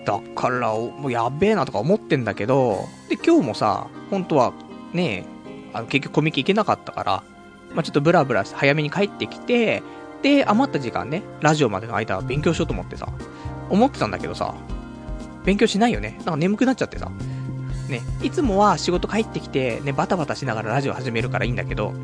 [0.05, 4.53] だから、もうやべえなとか思ってんだけど、で、今日もさ、本当は
[4.93, 5.25] ね、
[5.73, 7.23] あの結局コミケ行けなかったから、
[7.75, 9.83] まあ、ちょっとブラブラして早めに帰ってきて、
[10.23, 13.09] で、余った時間ね、ラジオまでの間勉強しようと思ってさ、
[13.69, 14.55] 思ってたんだけどさ、
[15.45, 16.15] 勉強しないよね。
[16.19, 17.11] なんか眠くなっちゃってさ。
[17.89, 21.95] ね、いつもは仕事帰ってきて、ね、バタバタしながらラジオ始めるからいいんだけど、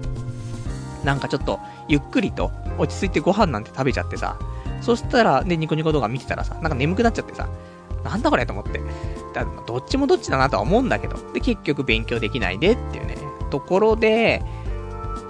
[1.04, 1.58] なんかちょっと、
[1.88, 4.38] ゆっくりと落ち着いてご飯なんて食べちゃってさ、
[4.83, 7.49] そしたら、ね、ニコニコ動画見てたらさ、なんか眠くなっちゃってさ、
[8.05, 8.81] なんだこれと思って。
[9.33, 13.16] だどっちもどっちだなとは思うんだけど、で、結局勉強できないでっていうね、
[13.51, 14.42] ところで、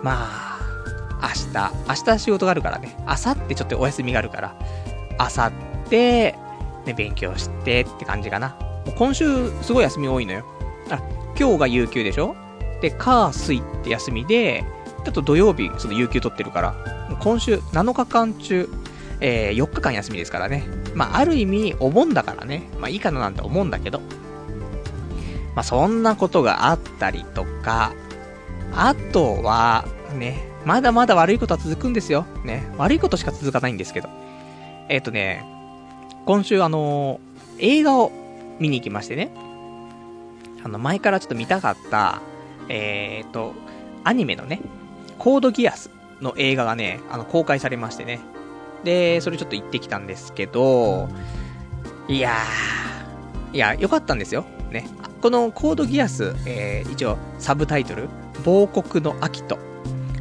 [0.02, 0.58] まあ、
[1.22, 4.56] 明日、明日仕事があるからね、明後日ちょっとお休みがあるから、
[5.20, 5.52] 明後
[5.90, 6.34] 日、ね、
[6.96, 8.56] 勉強してって感じかな。
[8.86, 10.44] もう今週、すごい休み多いのよ。
[10.90, 10.98] あ、
[11.38, 12.34] 今日が有給でしょ？
[12.80, 14.64] で、火、水って休みで、
[15.04, 16.74] ちょっと土曜日、その有給取ってるから、
[17.20, 18.68] 今週7日間中、
[19.24, 20.66] えー、4日間休みですからね。
[20.94, 22.68] まあ、ある意味、お盆だからね。
[22.78, 24.00] まあ、いいかななんて思うんだけど。
[25.54, 27.92] まあ、そんなことがあったりとか、
[28.74, 29.86] あとは、
[30.18, 32.26] ね、まだまだ悪いことは続くんですよ。
[32.44, 34.08] ね、悪いことしか続かないんですけど。
[34.88, 35.44] えっ、ー、とね、
[36.26, 38.10] 今週あのー、映画を
[38.58, 39.30] 見に行きましてね。
[40.64, 42.20] あの、前からちょっと見たかった、
[42.68, 43.54] えっ、ー、と、
[44.02, 44.60] アニメのね、
[45.18, 48.31] コードギアスの映画がね、あの、公開されましてね。
[48.84, 51.08] で、それちょっと行ってきたんですけど、
[52.08, 54.44] いやー、いや、良かったんですよ。
[54.70, 54.86] ね。
[55.20, 58.08] このコードギアス、えー、一応、サブタイトル、
[58.44, 59.58] 亡国の秋と、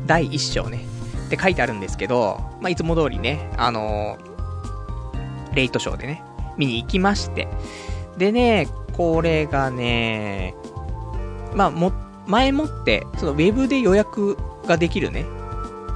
[0.06, 0.86] 第1章ね、
[1.28, 6.24] って書いてあるんですけど、まあ、いつも通りね、あのー、レイトショーでね、
[6.58, 7.48] 見に行きまして、
[8.18, 10.54] でね、これがね、
[11.56, 11.92] まあ、も、
[12.28, 15.26] 前もって、そのウェブで予約ができるね、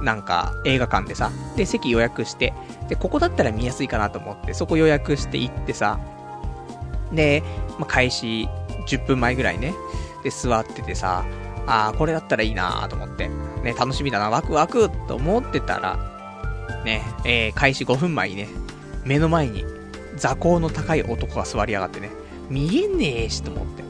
[0.02, 2.52] なんか映画館でさ、で、席予約して、
[2.88, 5.98] で、ここだったら見やすいかなと思って、そこ予約して行ってさ、
[7.12, 7.42] で、
[7.78, 8.48] まあ、開始
[8.86, 9.74] 10分前ぐらいね、
[10.22, 11.24] で、座っててさ、
[11.66, 13.28] あー、これだったらいいなと思って、
[13.62, 15.98] ね、楽しみだな、ワクワクと思ってたら、
[16.84, 18.48] ね、えー、開始5分前にね、
[19.04, 19.64] 目の前に
[20.16, 22.10] 座高の高い男が座りやがってね、
[22.48, 23.82] 見えねえしと思って。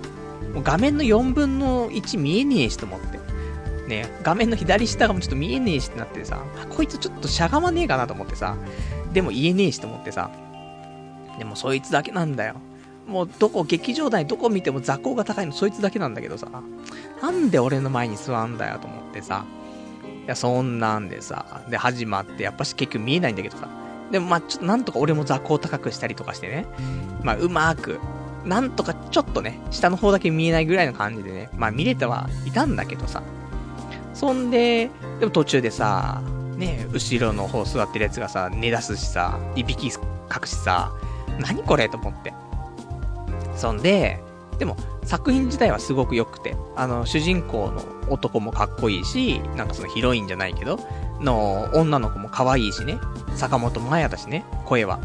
[0.52, 3.15] もう画面の4分の1見えねえしと思って。
[3.86, 8.56] ね、画面の左下がもうちょっと見えねえしってなってさ、こいつちょっとしゃがまねえかなと思ってさ、
[9.12, 10.30] でも言えねえしと思ってさ、
[11.38, 12.56] でもそいつだけなんだよ。
[13.06, 16.48] もうどこ、劇場内どこ見ても座高が高いのそいつだけなんだけどさ、
[17.22, 19.44] なんで俺の前に座んだよと思ってさ、
[20.24, 23.68] いや、そんなんでさ、で始まって、やっぱし結局見えないんだけどさ、
[24.10, 26.66] でもまあちょっとなんとか俺も座高高くしたりとかしてね、
[27.22, 28.00] まあうまく、
[28.44, 33.22] なんとかちょっとね、下の方だけ見えないぐらいの感じでね、まあ見れてはいたんだけどさ、
[34.16, 36.22] そんで、でも途中でさ、
[36.56, 39.90] ね、後ろの方座ってるやつがさ、寝出すしさ、いびき
[40.28, 40.90] かくしさ、
[41.38, 42.32] 何これと思って。
[43.54, 44.18] そんで、
[44.58, 44.74] でも
[45.04, 50.80] 作品自体はすごく良くて、あの、主人公の男もかっこいいし、なんかそのヒロインじゃないけど、
[51.20, 52.98] の女の子も可愛いしね、
[53.34, 54.98] 坂本真綾だしね、声は。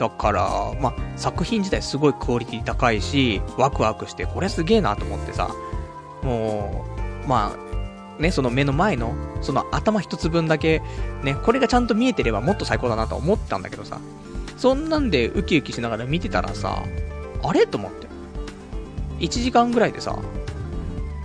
[0.00, 0.48] だから、
[0.80, 5.48] まあ、作品自体すごいクオリティ高いし、ワクワクして、これすげえなと思ってさ、
[6.22, 6.84] も
[7.24, 7.65] う、まあ、
[8.18, 10.82] ね、その目の前の、その頭一つ分だけ、
[11.22, 14.00] ね、これがちゃんと見えてればもっと最高だなと思ったんだけどさ、
[14.56, 16.82] そんなんでウキウキしながら見てたらさ、
[17.42, 17.66] あれ？
[17.66, 18.06] と思って。
[19.18, 20.18] 1時間ぐらいでさ、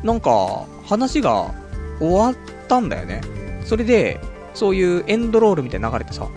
[0.03, 1.53] なんか、話が
[1.99, 3.21] 終わったんだよね。
[3.65, 4.19] それで、
[4.53, 6.27] そういうエンドロールみたいな流れてさ、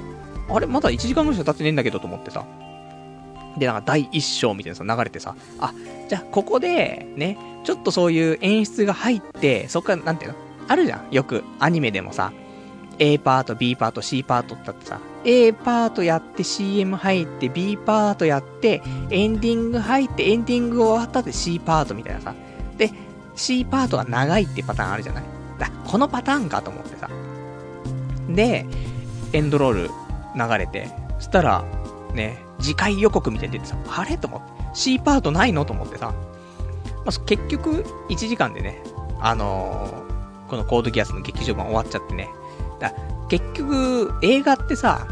[0.49, 0.67] あれ？
[0.67, 2.45] まだ1時間ぐらいしか経ってねえんだけどと思ってさ。
[3.59, 5.73] で、なんか第1章みたいなさ、流れてさ、あ、
[6.09, 10.39] じゃあここで、ね、ちょっとそういう演出が入って、そっから、なんていうの？
[10.69, 11.09] あるじゃん。
[11.11, 12.33] よく、アニメでもさ、
[12.99, 22.35] A パート、B パート、C パートってってさ、A パートやって CM 入って、B パートやって、エンディング入って、エンディング終わったって C パートみたいなさ。
[22.77, 22.93] で、
[23.35, 25.25] C パートが長いってパターンあるじゃない？
[25.59, 27.11] だ、このパターンかと思ってさ。
[28.29, 28.65] で、
[29.33, 29.91] エンドロール
[30.37, 31.65] 流れて、そしたら、
[32.15, 34.17] ね、次回予告みたいに出てさ、あれ？
[34.19, 35.65] と思って、C パートないの？
[35.65, 36.15] と思ってさ、
[37.05, 38.81] まあ、結局、1時間でね、
[39.19, 40.04] あの、
[40.55, 42.31] このコードギアスの劇場版終わっちゃってね。
[42.79, 42.93] だ
[43.29, 45.09] 結局、映画ってさ、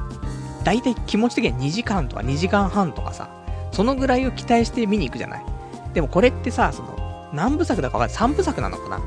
[0.62, 3.28] 大体気持ち的には2時間とか2時間半とかさ、
[3.72, 5.44] そのぐらいを期待して見に行くじゃない。
[5.94, 8.32] でもこれってさ、その、何部作だかわかんない。
[8.32, 9.00] 3部作なのかな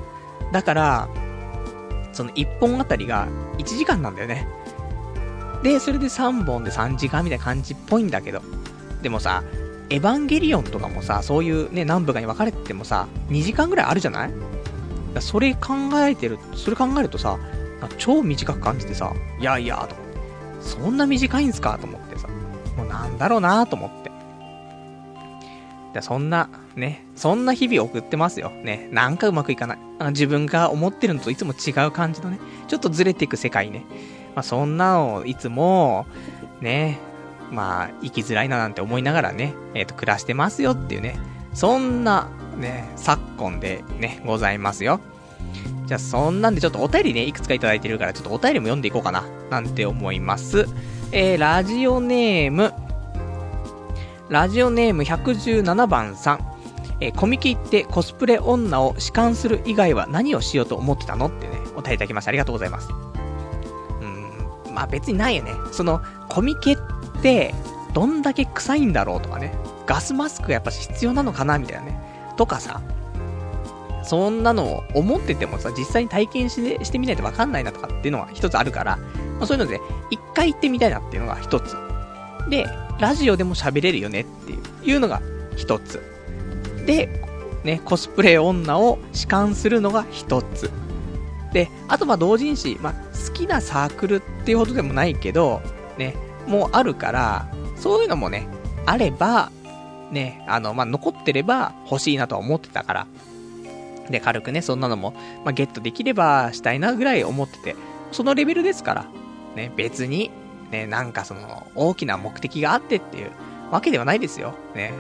[0.52, 1.08] だから、
[2.12, 4.46] その1本あたりが1時間なんだよね。
[5.64, 8.42] で、それで3本で3時間みたいな感じっぽいんだけど。
[9.02, 9.42] でもさ、
[9.90, 14.32] エヴァンゲリオンとかもさ、そういうね、何部かに分かれててもさ、2時間ぐらいあるじゃない
[15.22, 15.74] それ考
[16.08, 17.38] えてる、それ考えるとさ、
[17.98, 20.20] 超短く感じてさ、いやいや、と思って。
[20.62, 22.28] そんな短いんすかと思ってさ。
[22.78, 24.12] もうなんだろうなと思って。
[25.94, 28.50] でそんな、ね、そんな日々を送ってますよ。
[28.50, 29.78] ね、なんかうまくいかない。
[30.10, 33.86] 自分が思ってるのといつも違う感じのね、ちょっとずれていく世界ね。
[34.36, 36.06] まあ、そんなのをいつも、
[36.60, 37.00] ね、
[37.50, 41.18] まあ、生きづらいななんて思いながらね、えっ、ー、と、暮らしてますよっていうね、
[41.54, 45.00] そんな、ね、昨今でね、ございますよ。
[45.86, 50.68] じゃあ、そんなんでちょっとお便りね、いくつかいただいてるから、ちょっとお便りも読んでいこうかな、なんて思います。
[51.12, 52.74] えー、ラジオネーム、
[54.30, 56.56] ラジオネーム117番さん。
[57.02, 62.30] えー、コミケ行ってコスプレ女を弛緩する以外は何をしようと思ってたのってね、お便りいただきました。
[62.30, 62.90] ありがとうございます。
[64.02, 65.52] うん、まあ別にないよね。
[65.72, 66.78] その、コミケっ
[67.22, 67.54] て、
[67.94, 69.54] どんだけ臭いんだろうとかね。
[69.86, 72.05] ガスマスクがやっぱ必要なのかなみたいなね。
[72.36, 72.82] とかさ、
[74.04, 78.98] そんなのを思っててもさ、実際に体験してしてみないとわかんないなとかっていうのが一つあるから、
[79.38, 81.76] まあ、そういうので、一回行ってみたいなっていうのが一つ。
[82.50, 82.68] で、
[83.00, 85.22] ラジオでも喋れるよねっていうのが
[85.56, 86.02] 一つ。
[86.86, 87.10] で、
[87.64, 90.70] ね、コスプレ女を弛緩するのが一つ。
[91.52, 95.62] で、あとまあ同人誌、まあ好きなサークルっていうほどでもないけど、
[95.98, 96.16] ね、
[96.48, 98.48] もうあるから、そういうのもね、
[98.86, 99.52] あれば、
[100.12, 103.08] ね、あの、まあ残ってれば欲しいなとは思ってたから。
[104.10, 105.12] で、軽くね、そんなのも、
[105.44, 107.76] まあ、ゲットできればしたいなぐらい思ってて、
[108.12, 109.06] そのレベルですから、
[109.56, 110.32] ね、別に、
[110.72, 113.32] ね、なんかその、大きな目的があってっていう
[113.72, 114.54] わけではないですよ。
[114.76, 114.94] ね。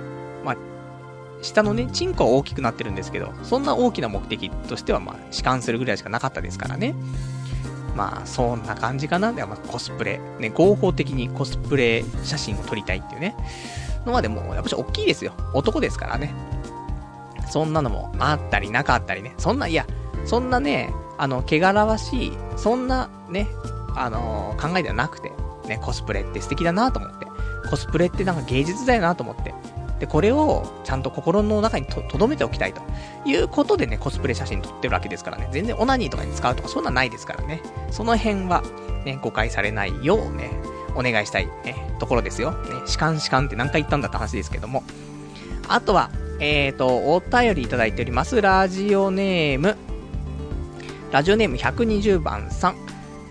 [0.43, 0.55] まあ、
[1.41, 6.95] 下のね、チンコは大きくなってるんですけど、そんな大きな目的としては、まあ、弛緩するぐらいしかなかったですからね。
[7.95, 9.31] まあ、そんな感じかな。
[9.33, 10.19] では、まあ、コスプレ。
[10.39, 13.35] ね、合法的にコスプレ写真を撮りたいっていうね。
[14.05, 15.33] のはでも、やっぱし大きいですよ。
[15.53, 16.33] 男ですからね。
[17.49, 19.33] そんなのもあったりなかったりね。
[19.37, 19.85] そんな、いや、
[20.25, 23.47] そんなね、あの、汚らわしい、そんなね、
[23.95, 25.31] あのー、考えではなくて、
[25.67, 27.25] ね、コスプレって素敵だなと思って。
[27.69, 29.53] コスプレってなんか芸術だよなと思って。
[29.99, 32.81] で、これをちゃんと心の中にとどめておきたいと
[33.25, 35.47] いうことでね、コスプレ写真撮ってるわけですからね。
[35.51, 37.61] 全然オナニーとかに使うとかそんなんないですからね。
[37.91, 38.61] その辺は、
[39.05, 40.51] ね、誤解されないようね、
[40.95, 42.51] お願いしたい、ね、ところですよ。
[42.51, 44.83] ね、弛緩弛緩って何回言ったんだって話ですけども。
[45.67, 48.41] あとは、えーと、お便りいただいております。
[48.41, 49.77] ラジオネーム、
[51.11, 52.75] ラジオネーム120番さん。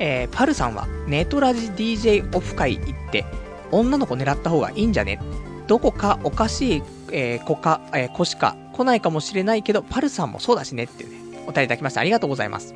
[0.01, 3.25] えー、パルさんは、ネトラジ DJ オフ会行って、
[3.71, 5.21] 女の子狙った方がいいんじゃね？
[5.69, 12.01] どこかおかしい、えー、子か、えー、子しか来ないかもしれないけど、パルさんもそうだしねっていうね、お便りいただきました。
[12.01, 12.75] ありがとうございます。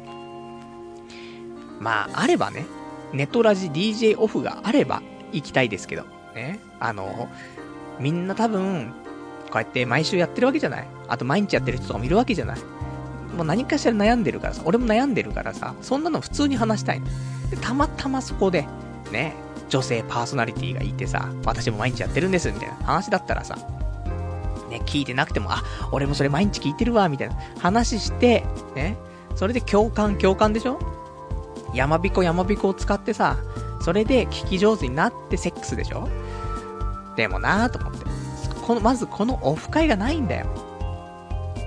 [1.81, 2.65] まあ、あればね、
[3.13, 6.61] ネトラジ DJ オフがあれば行きたいですけど、ね。
[6.81, 7.29] あの、
[7.99, 8.93] みんな多分、
[9.51, 10.89] こうやって毎週やってるわけじゃない。
[11.09, 12.59] あと毎日やってる人とかもいるわけじゃない。
[13.37, 17.07] もう何かしら悩んでるからさ、俺も悩んでるからさ、そんなの普通に話したいの。
[17.51, 18.67] で、たまたまそこで、
[19.11, 19.35] ね、
[19.69, 23.57] 女性パーソナリティがいてさ、私も毎日やってるんです、みたいな話だったらさ、
[24.71, 28.45] ね、聞いてなくても、あ、俺もそれ毎日聞いてるわ、みたいな話して、
[28.75, 28.97] ね、
[29.35, 30.79] それで共感、共感でしょ？
[31.75, 33.37] 山彦山彦を使ってさ、
[33.81, 36.09] それで聞き上手になってセックスでしょ？
[37.17, 38.07] でもなぁと思って。
[38.67, 40.47] この、まずこのオフ会がないんだよ。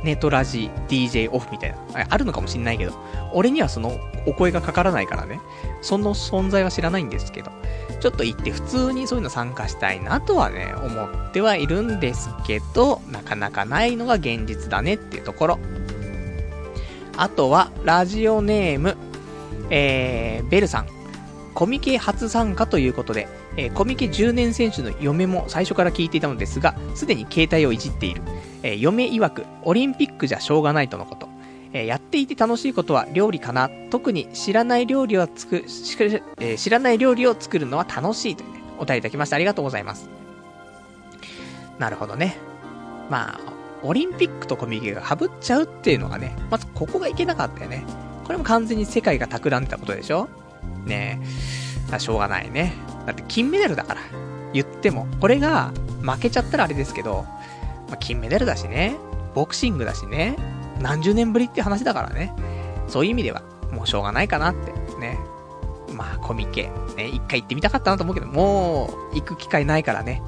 [0.04, 1.78] ネトラジ DJ オフみたいな。
[2.10, 2.94] あるのかもしんないけど、
[3.34, 3.92] 俺にはその
[4.26, 5.40] お声がかからないからね、
[5.82, 7.52] その存在は知らないんですけど、
[8.00, 15.60] ちょっと行って普通にそういうの参加したいなとはね、思ってはいるんですけど、なかなかないのが現実だねっていうところ。
[17.18, 18.98] あとは、ラジオネーム、
[19.72, 20.88] えー、ベルさん。
[21.54, 28.22] コミケ初参加ということで、えー、コミケ10年選手の嫁も最初から聞いていたのですが、すでに携帯をいじっている。
[28.64, 31.28] えー、嫁曰く、オリンピックじゃしょうがないとのこと。
[31.74, 33.70] えー、やっていて楽しいことは料理かな。
[33.90, 35.66] 特に知らない料理をつく、
[36.40, 40.10] え、知らない料理を作るのは楽しいというね、お便りいただきましてありがとうございます。
[41.80, 42.38] なるほどね。
[43.10, 43.40] まあ、
[43.84, 47.84] オリンピックとコミケが被っちゃうっていうのがね、まずここがいけなかったよね。
[48.32, 50.30] これも完全に世界が企んでたことでしょ？
[50.86, 51.20] ね
[51.92, 52.00] え。
[52.00, 52.72] しょうがないね。
[53.06, 54.02] だって金メダルだから。
[54.54, 55.06] 言っても。
[55.20, 57.26] これが、負けちゃったらあれですけど、
[57.90, 58.96] まあ、金メダルだしね、
[59.36, 60.38] ボクシングだしね、
[60.80, 62.34] 何十年ぶりって話だからね。
[62.88, 65.20] そういう意味では、もうしょうがないかなって、ね。
[65.92, 70.22] まあ、コミケ、ね、一回行ってみたかったなと思うけど、もう、行く機会ないからね。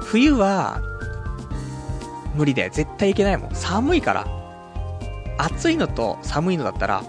[0.00, 0.80] 冬は、
[2.34, 2.70] 無理だよ。
[2.72, 3.54] 絶対行けないもん。
[3.54, 4.26] 寒いから。
[5.36, 7.02] 暑いのと寒いのだったら、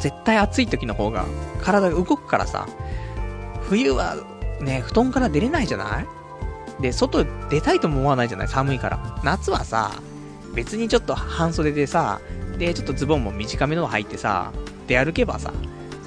[0.00, 1.26] 絶対暑い時の方が
[1.62, 2.66] 体が動くからさ、
[3.62, 4.16] 冬は
[4.60, 6.06] ね、布団から出れないじゃない？
[6.82, 8.48] で、外出たいとも思わないじゃない？
[8.48, 9.20] 寒いから。
[9.22, 9.92] 夏はさ、
[10.54, 12.20] 別にちょっと半袖でさ、
[12.58, 14.52] で、ちょっとズボンも短めの履いてさ、
[14.86, 15.52] 出歩けばさ、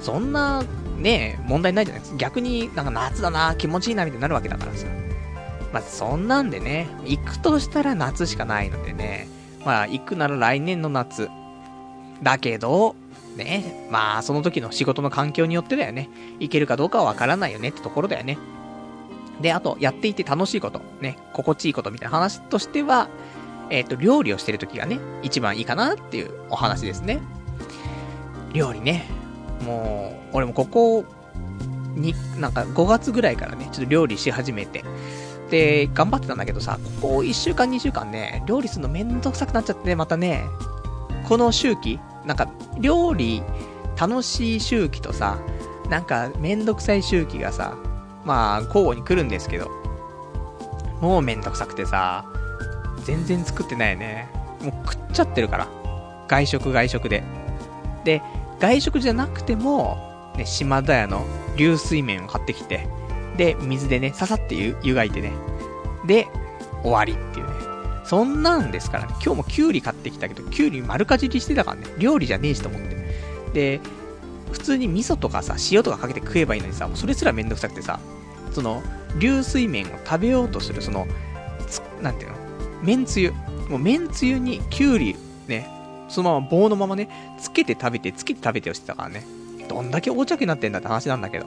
[0.02, 0.62] そんな、
[0.98, 2.00] ね、問題ないじゃない？
[2.02, 2.18] ですか。
[2.18, 4.86] 逆になんか夏だな、気持ちいいな、みたいになるわけだからさ。
[5.72, 9.26] まあ、そんなんでね、行くとしたら夏しかないのでね、
[9.64, 11.28] まあ、行くなら来年の夏。
[12.22, 12.94] だけど、
[13.36, 16.08] ね、まあ、その時の仕事の環境によってだよね。
[16.40, 18.38] 行けるかどうかはわからないよねってところだよね。
[19.40, 23.08] で、あと、やっていて楽しいこと、ね、心地いいことみたいな話としては、
[23.70, 27.20] えっ、ー、と、料理をしてる時がね、一番いいかなっていうお話ですね。
[28.52, 29.06] 料理ね。
[29.64, 31.04] もう、俺もここ
[31.94, 34.84] に、なんか5月ぐらいからね、ちょっと料理し始めて、
[35.50, 40.44] で、頑張ってたんだけどさ、ここ1週間2週間ね、料理するのめんどくさくなっちゃってね、またね、
[41.28, 42.48] この周期、なんか、
[42.78, 43.42] 料理、
[43.98, 45.38] 楽しい周期とさ、
[45.88, 47.76] なんか、めんどくさい周期がさ、
[48.24, 49.70] まあ、交互に来るんですけど、
[51.00, 52.24] もうめんどくさくてさ、
[53.04, 54.28] 全然作ってないよね。
[54.62, 55.68] もう食っちゃってるから。
[56.28, 57.22] 外食外食で。
[58.04, 58.22] で、
[58.58, 61.24] 外食じゃなくても、ね、島田屋の
[61.56, 62.88] 流水麺を買ってきて、
[63.36, 65.32] で、水でね、ささって湯がいてね。
[66.06, 66.26] で、
[66.82, 67.53] 終わりっていうね。
[68.04, 69.14] そんなんですからね。
[69.24, 71.86] 今日もキュウリ買ってきたけど、キュウリ丸かじりしてたからね。
[71.98, 72.96] 料理じゃねえしと思って。
[73.54, 73.80] で、
[74.52, 77.98] 普通に味噌とかさ、塩とかかけて食えばいいのにさ、もうそれすらめんどくさくてさ、
[78.52, 78.82] その、
[79.18, 81.06] 流水麺を食べようとする、その、
[82.02, 82.36] なんていうの？
[82.82, 83.32] めんつゆ。
[83.68, 85.16] もうめんつゆにキュウリ、
[85.48, 85.66] ね、
[86.08, 87.08] そのまま棒のままね、
[87.40, 89.24] つけて食べて、つけて食べてをしてたからね。
[89.68, 91.46] どんだけ横着になってんだって話なんだけど。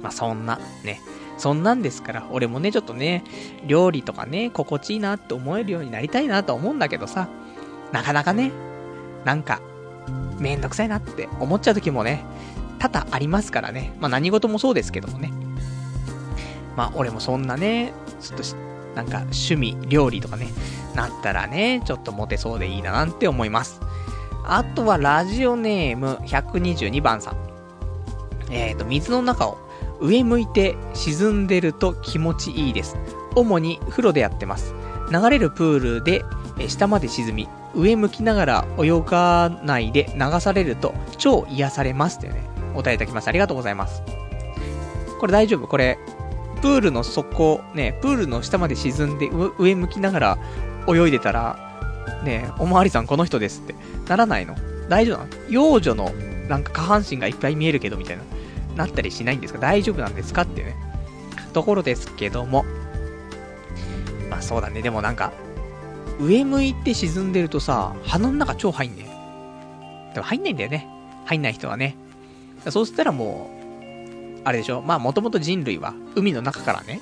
[0.00, 1.00] まあ、そんな、ね。
[1.42, 3.24] そんなんですから、俺もね、ちょっとね、
[3.66, 7.28] 料理とかね、心地いいなって思えるようになりたいなと思うんだけどさ、
[7.90, 8.52] なかなかね、
[9.24, 9.60] なんか、
[10.38, 12.24] めんどくさいなって思っちゃう時もね、
[12.78, 13.92] 多々ありますからね。
[13.98, 15.32] まあ何事もそうですけどもね。
[16.76, 18.44] まあ俺もそんなね、ちょっと
[18.94, 20.46] なんか趣味、料理とかね、
[20.94, 23.80] なったらね、ちょっとモテそうでいいななんて思います。
[24.44, 27.36] あとはラジオネーム122番さん。
[28.52, 29.58] えっ、ー、と、水の中を
[30.02, 32.96] 上向いて沈んでると気持ちいいです。
[33.34, 34.74] 主に風呂でやってます。
[35.10, 36.24] 流れるプールで
[36.68, 42.42] 下まで沈み、上向きながら泳がないで流されると超癒されますというね、
[42.74, 43.30] お答えいただきました。
[43.30, 44.02] ありがとうございます。
[45.20, 45.66] これ大丈夫？
[45.66, 45.98] これ、
[46.60, 50.38] プールの底、ね、プールの下まで沈んで上向きながら
[50.88, 53.74] 泳いでたら、ね、おまわりさんこの人ですって
[54.08, 54.56] ならないの？
[54.88, 55.30] 大丈夫なの？
[55.48, 56.10] 幼女の
[56.48, 58.22] なんか下半身がいっぱい見えるけどみたいな。
[58.76, 59.58] なったりしないんですか？
[59.58, 60.42] 大丈夫なんですか？
[60.42, 60.76] っていうね、
[61.52, 62.64] ところですけども。
[64.30, 65.32] まあそうだね、でもなんか、
[66.20, 69.04] 上向いて沈んでるとさ、鼻の中超入んね
[70.14, 70.88] でも入んないんだよね。
[71.26, 71.96] 入んない人はね。
[72.70, 73.50] そうしたらも
[74.38, 74.82] う、あれでしょ？
[74.82, 77.00] まあもともと人類は海の中からね、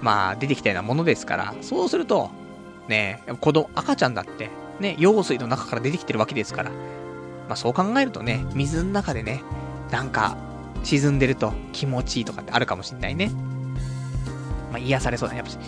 [0.00, 2.30] まあ出てきたようなものですから、そうすると、
[2.88, 9.42] ね、子供、赤ちゃんだって、ね、用水の中から出てきてるわけですから、まあそう考えるとね、水の中でね、
[9.90, 10.36] なんか、
[10.82, 13.30] 沈んでると気持ちいいとかってあるかもしんないね。
[14.70, 15.38] まあ、癒されそうだね。
[15.38, 15.58] やっぱし、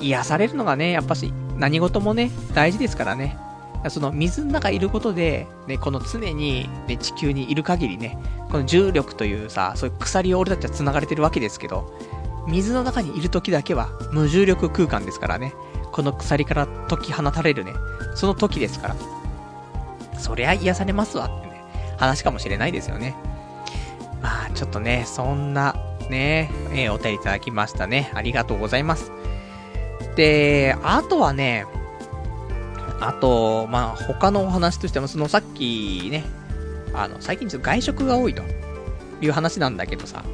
[0.00, 3.36] 癒されるのがね、やっぱし、何事もね、大事ですからね。
[3.88, 8.18] その水の中いることで、ね、この常に、ね、地球にいる限りね、
[8.50, 11.92] この重力というさ、そういう鎖を俺たちは繋がれてるわけですけど、
[12.48, 15.52] 水の中にいる時だけは無重力空間ですからね、
[15.92, 17.74] この鎖から解き放たれるね、
[18.14, 18.96] その時ですから。
[20.18, 21.62] そりゃ癒されますわってね、
[21.98, 23.14] 話かもしれないですよね。
[24.22, 25.74] まあ、ちょっとね、そんな、
[26.10, 28.10] ね、えー、お便りいただきましたね。
[28.14, 29.12] ありがとうございます。
[30.16, 31.66] で、あとはね、
[33.00, 36.24] あと、まあ、他のお話としても、そのさっきね、
[36.94, 38.42] あの、最近ちょっと外食が多いと
[39.20, 40.24] いう話なんだけどさ、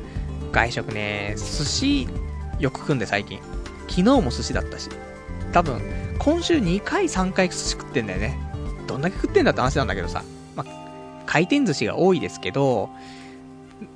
[0.52, 2.08] 外食ね、寿司
[2.58, 3.40] よく食うんで最近。
[3.88, 4.88] 昨日も寿司だったし。
[5.52, 5.82] 多分、
[6.18, 8.38] 今週2回3回寿司食ってんだよね。
[8.86, 10.22] どんだけ食ってんだって話なんだけどさ。
[10.54, 12.90] まあ、回転寿司が多いですけど、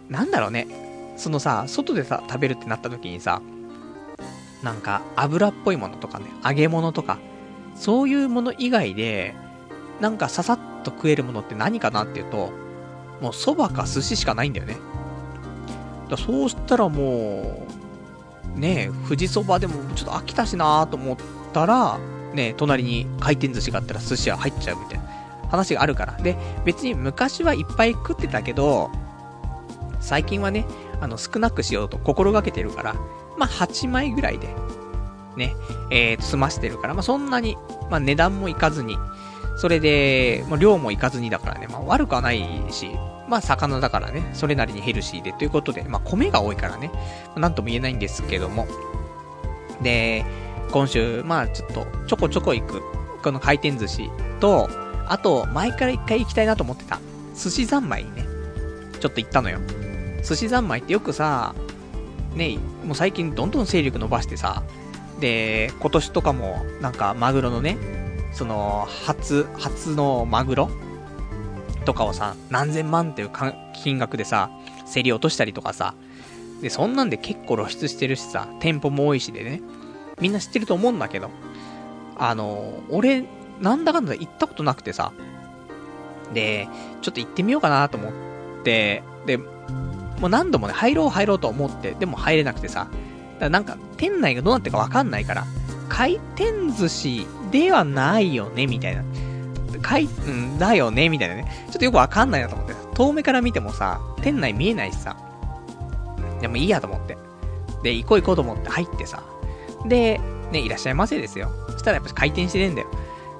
[0.09, 0.67] なんだろうね。
[1.17, 3.41] そのさ、外でさ、食べるってなった時にさ、
[4.63, 7.19] なんか油っぽいものとかね、揚げ物とか、
[7.75, 9.35] そういうもの以外で、
[10.01, 12.53] なんかささっと食えるものって何かなっていうと、
[13.21, 14.77] もう蕎麦か寿司しかないんだよね。
[16.11, 17.67] だそうしたらも
[18.55, 21.17] う、ねえ富士そばでもちょっと飽きたしなーと思っ
[21.53, 21.99] たら、
[22.35, 25.05] ね隣に回転寿司があったら寿司屋入っちゃうみたいな
[25.51, 26.13] 話があるから。
[26.23, 28.91] で、別に昔はいっぱい食ってたけど、
[30.01, 30.67] 最近はね、
[31.01, 32.95] あの、少なくしようと心がけてるから、
[33.39, 34.49] まあ、8枚ぐらいで、
[35.37, 35.55] ね、
[35.91, 37.57] えー、済ましてるから、まあ、そんなに、
[37.91, 38.97] まあ、値段もいかずに、
[39.57, 42.91] それで、まあ、量もいかずにだからね、まあ、悪くはないし、
[43.29, 46.91] まあ、魚だからね、それなりにヘルシーで、ということで、まあ、米が多いからね、
[47.29, 48.67] まあ、なんとも言えないんですけども。
[49.83, 50.25] で、
[50.71, 52.83] 今週、まあ、ちょっと、ちょこちょこ行く、
[53.23, 54.69] この回転寿司と、
[55.09, 57.01] あと、前から一回行きたいなと思ってた、
[57.35, 58.27] 寿司三昧にね、
[59.01, 59.59] ちょっと行ったのよ。
[60.27, 61.55] 寿司三昧ってよくさ、
[62.35, 64.65] ね、もう最近どんどん勢力伸ばしてさ、
[65.21, 67.79] で、今年とかも、なんか、マグロのね、
[68.33, 70.71] その、初、初のマグロ
[71.85, 73.31] とかをさ、何千万っていう
[73.73, 74.51] 金額でさ、
[74.93, 75.95] 競り落としたりとかさ、
[76.61, 79.63] で、そんなんで結構露出してるしさ、店舗も多いしでね、
[80.21, 81.31] みんな知ってると思うんだけど、
[82.19, 83.25] あの、俺、
[83.61, 85.13] なんだかんだ行ったことなくてさ、
[86.35, 86.69] で、
[87.01, 88.13] ちょっと行ってみようかなと思っ
[88.65, 89.39] て、で、
[90.21, 92.89] もう何度もね、入ろう入ろうと思って、でも入れなくてさ、
[93.39, 95.45] だなんか、店内がどうなってるかわかんないから、
[95.89, 99.03] 回転寿司ではないよね、みたいな。
[99.83, 101.67] 回、うんだよね、みたいなね。
[101.71, 102.75] ちょっとよくわかんないなと思って。
[102.95, 105.17] 遠目から見てもさ、店内見えないしさ。
[106.41, 107.17] でもいいやと思って。
[107.83, 109.23] で、行こう行こうと思って入ってさ。
[109.87, 111.51] で、ね、いらっしゃいませですよ。
[111.71, 112.89] そしたらやっぱ回転してねえんだよ。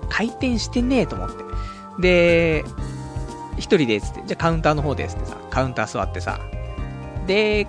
[0.09, 1.45] 回転してねえと思って。
[2.01, 2.65] で、
[3.57, 6.41] 一人でつって、じゃあカウンターの方ですってさ、カウンター座ってさ、
[7.27, 7.67] で、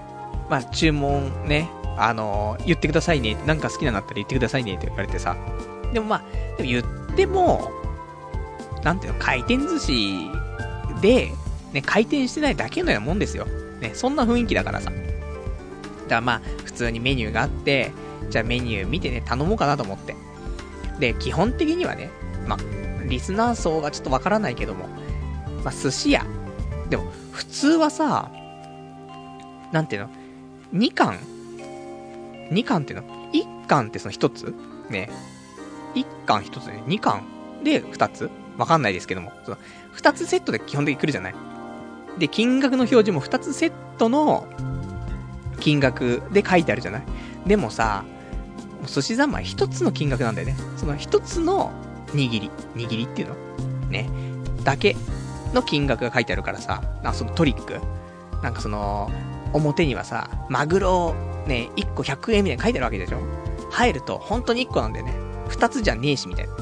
[0.49, 5.36] まあ、注文ね、あのー、言ってくださいね、なんか好きなのあったら言ってくださいねって言われてさ、
[5.93, 6.22] でもまあ、
[6.58, 7.72] でも言っても、
[8.84, 10.30] なんていうの、回転寿司
[11.01, 11.32] で、
[11.74, 13.45] ね、回転してないだけのようなもんですよ。
[13.82, 14.89] ね、そんな雰囲気だからさ。
[14.89, 15.01] だか
[16.08, 17.91] らまあ、普通にメニューがあって、
[18.30, 20.16] じゃあメニュー見てね、頼もうかなと思って。
[20.99, 22.10] で、基本的にはね、
[22.47, 22.60] まあ、
[23.05, 24.88] リスナー層がちょっとわからないけども、
[25.64, 26.26] まあ、寿司屋。
[26.89, 28.32] でも、普通はさ、
[29.72, 30.09] なんていうの
[30.74, 31.18] ?2 巻
[32.51, 34.53] ?2 巻っていうの ?1 巻ってその1つ
[34.89, 35.09] ね。
[35.95, 36.84] 1巻1つね。
[36.88, 37.24] 2巻
[37.63, 38.30] で2つ？
[38.57, 39.32] わかんないですけども。
[39.45, 39.57] その
[39.95, 41.36] 2つセットで基本的に来るじゃない？
[42.18, 44.47] で、金額の表示も2つセットの
[45.59, 47.03] 金額で書いてあるじゃない？
[47.45, 48.05] でもさ、
[48.86, 50.55] 寿司三昧1つの金額なんだよね。
[50.78, 51.72] その1つの
[52.07, 53.36] 握り、握りっていうの？
[53.89, 54.09] ね。
[54.63, 54.95] だけ
[55.53, 57.80] の金額が書いてあるからさ、なんかそのトリック？
[58.43, 59.09] なんかその、
[59.54, 61.16] 表にはさ、マグロ
[61.48, 63.20] ね、1個100円みたいに書いてあるわけでしょ？
[63.72, 65.14] 入ると、本当に1個なんだよね。
[65.50, 66.54] 2つじゃねえし、みたいな。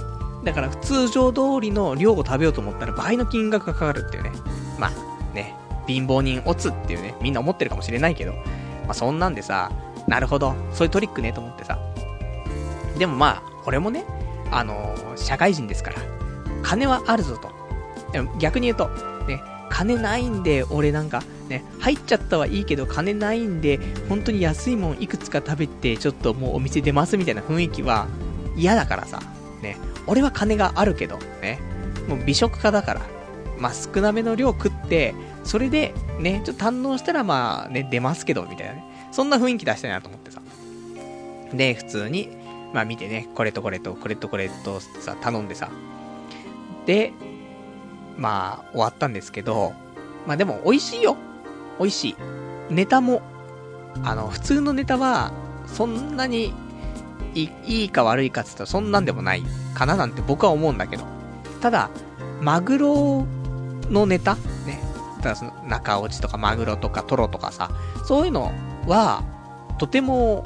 [0.43, 4.31] だから、通常通りの量を食べようと思ったら倍の金額がかかるっていうね。
[4.77, 5.55] まあ、ね、
[5.87, 9.71] 貧乏人オツっていうね、みんな思ってるかもしれないけど、まあそんなんでさ、
[10.07, 11.79] なるほど、そういうトリックねと思ってさ。
[12.97, 14.05] でもまあ、俺もね、
[14.51, 15.97] あのー、社会人ですから、
[16.61, 17.49] 金はあるぞと。
[18.11, 18.89] でも逆に言うと、
[19.75, 28.07] 金ないんで、俺なんか、ね、入っちゃったはいいけど、金ないんで、本当に安いもんいくつか食べて、ちょっともうお店出ますみたいな雰囲気は
[28.55, 29.19] 嫌だからさ、
[29.61, 29.75] ね、
[30.07, 31.59] 俺は金があるけど、ね、
[32.07, 33.01] もう美食家だから、
[33.59, 35.13] まあ、少なめの量食って、
[35.43, 38.85] それで、ね、ちょっと堪能したらまあね、出ますけど、みたいなね。
[39.11, 40.41] そんな雰囲気出したいなと思ってさ。
[41.53, 42.29] で、普通に、
[42.73, 45.69] まあ見てね、これとこれと、これとこれとさ、頼んでさ。
[46.85, 47.11] で、
[48.17, 49.73] まあ、終わったんですけど、
[50.25, 51.17] まあでも美味しいよ。
[51.79, 52.15] 美味しい。
[52.69, 53.21] ネタも、
[54.03, 55.31] あの、普通のネタは、
[55.67, 56.53] そんなに
[57.33, 59.43] いいいか悪いかって言ったらそんなんでもない
[59.73, 61.03] かななんて僕は思うんだけど。
[61.61, 61.89] ただ、
[62.41, 63.25] マグロ
[63.89, 64.35] のネタ？
[64.65, 64.79] ね。
[65.21, 67.71] ただその中落ちとかマグロとかトロとかさ、
[68.05, 68.51] そういうの
[68.87, 69.23] は、
[69.77, 70.45] とても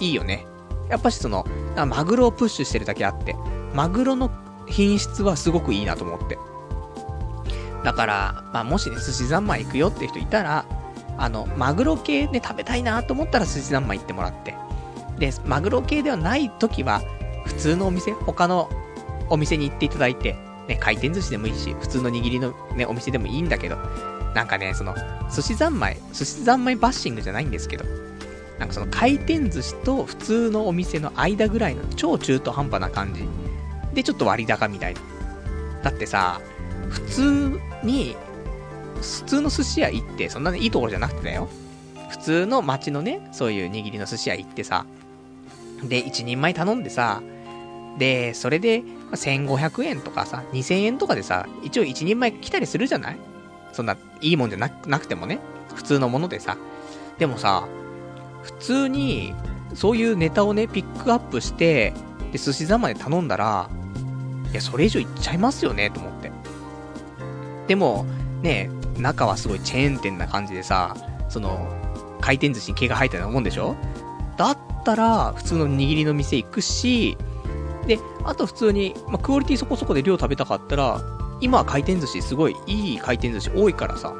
[0.00, 0.46] いいよね。
[0.90, 3.36] やっぱしその、マグロをプッシュしてるだけあって、
[3.74, 4.30] マグロの
[4.66, 6.38] 品質はすごくいいなと思って。
[7.86, 10.66] だから、まあ、もしね、寿司三昧行くよって人いたら、
[11.18, 14.56] あの、マグロ系で食べたいなと思ったら寿司三昧行ってもらって。
[15.20, 17.00] で、マグロ系ではない時は、
[17.44, 18.68] 普通のお店、他の
[19.30, 23.76] お店に行っていただいて、ね、回転寿司でもいいし、普通の握りのね、お店でもいいんだけど、
[24.34, 24.92] なんかね、その、
[25.32, 27.84] 寿司三昧、寿司三昧バッシングじゃないんですけど、
[28.58, 33.28] なんかその回転寿司と普通のお店の間ぐらいの超中途半端な感じ。
[33.94, 35.00] で、ちょっと割高みたいな。
[35.84, 36.40] だってさ、
[36.88, 38.16] 普通に、
[38.96, 41.48] 普通の寿司屋行って、そんなにいいところじゃなくてだよ。
[42.08, 44.86] 普通の街のね、そういう握りの寿司屋行ってさ、
[45.82, 47.22] で、一人前頼んでさ、
[47.98, 48.82] で、それで、
[49.12, 53.18] 1500円とかさ、2000円とかでさ、一応一人前来たりするじゃない？
[53.72, 55.38] そんな、いいもんじゃなくてもね、
[55.74, 56.56] 普通のものでさ。
[57.18, 57.66] でもさ、
[58.42, 59.34] 普通に、
[59.74, 61.92] そういうネタをね、ピックアップして、
[62.32, 63.68] で、寿司三昧で頼んだら、
[64.50, 66.15] いや、それ以上いっちゃいますよね、と思って。
[67.66, 68.06] でも、
[68.42, 70.96] ね、中はすごいチェーン店な感じでさ、
[71.28, 71.68] その、
[72.20, 73.76] 回転寿司に毛が生えたようなもんでしょ？
[74.36, 77.16] だったら、普通の握りの店行くし、
[77.86, 81.00] で、あと普通に、まあ、クオリティそこそこで量食べたかったら、
[81.40, 84.14] 今は回転寿司すごいいい回転寿司多いからさ、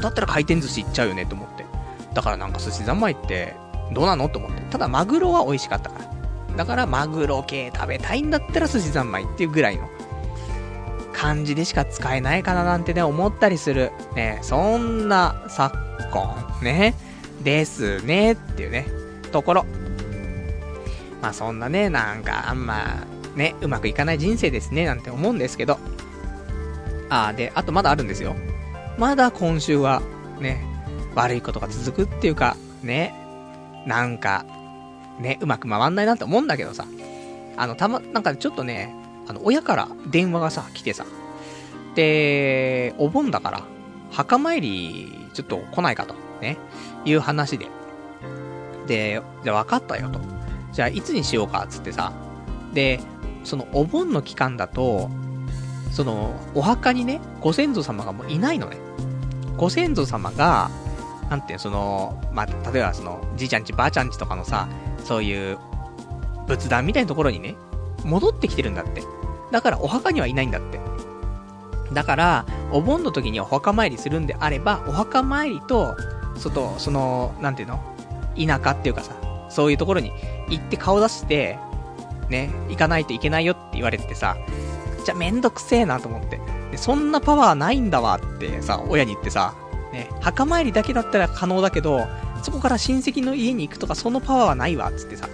[0.00, 1.66] だったら回転寿司行っちゃうよねと思って。
[2.14, 3.54] だからなんか寿司三昧って
[3.92, 4.62] どうなのと思って。
[4.70, 6.56] ただマグロは美味しかったから。
[6.56, 9.88] だからマグロ系食べたいんだったら寿司三昧っていうぐらいの
[11.12, 13.92] 感じでしか使えないかななんてね、思ったりする。
[14.14, 15.76] ね、そんな昨
[16.12, 16.94] 今、ね、
[17.42, 18.86] ですね、っていうね、
[19.32, 19.66] ところ。
[21.22, 23.04] まあそんなね、なんかあんま、
[23.34, 25.78] ね、うまくいかない人生ですね、なんて思うんですけど。
[27.08, 28.34] あー、で、あとまだあるんですよ。
[28.98, 30.02] まだ今週は、
[30.40, 30.64] ね、
[31.14, 33.14] 悪いことが続くっていうか、ね、
[33.86, 34.44] なんか、
[35.18, 36.86] ね、うまく回んないなって思うんだけどさ。
[37.56, 38.94] あの、たま、なんかちょっとね、
[39.30, 41.06] あの、親から電話がさ、来てさ。
[41.94, 43.62] で、お盆だから、
[44.10, 46.58] 墓参り、ちょっと来ないかと、ね、
[47.04, 47.68] いう話で。
[48.88, 50.20] で、じゃあ分かったよと。
[50.72, 52.12] じゃあいつにしようか、つってさ。
[52.74, 52.98] で、
[53.44, 55.08] そのお盆の期間だと、
[55.92, 58.78] その、お墓にね、ご先祖様がもういないのね。
[59.56, 60.72] ご先祖様が、
[61.28, 64.68] なんていうの、その、まあ、例えばその、じいちゃんちばあちゃんちとかのさ、
[65.04, 65.58] そういう、
[66.48, 67.54] 仏壇みたいなところにね、
[68.04, 69.02] 戻ってきてるんだって。
[69.50, 70.80] だからお墓にはいないんだって。
[71.92, 75.96] だから、お盆の時にお墓参りするんであれば、お墓参りと、
[76.36, 77.80] 外、その、なんていうの？
[78.36, 79.12] 田舎っていうかさ、
[79.48, 80.12] そういうところに
[80.48, 81.58] 行って顔出して、
[82.28, 84.36] ね、行かないといけないよって言われててさ、
[85.04, 86.40] じゃめんどくせえなと思って。
[86.70, 89.54] で、そんなパワーないんだわってさ、親に言ってさ、
[89.92, 92.06] ね、墓参りだけだったら可能だけど、
[92.44, 95.28] そこから親戚の家に行くとかそのパワーはないわっつってさ。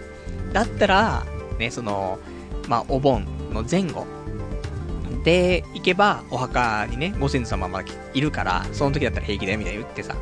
[0.55, 1.25] だったら、
[1.59, 2.19] ね、その、
[2.67, 3.27] まあ、お盆
[3.63, 4.07] の前後
[5.25, 10.15] で行けば、お墓にね、ご先祖様まだいるから、その時だったら平気だよみたいに言ってさ。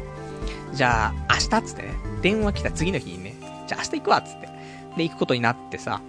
[0.73, 3.35] じゃあ、明日っつってね、電話来た次の日にね、
[3.67, 4.49] じゃあ明日行くわっつって。
[4.97, 6.01] で、行くことになってさ。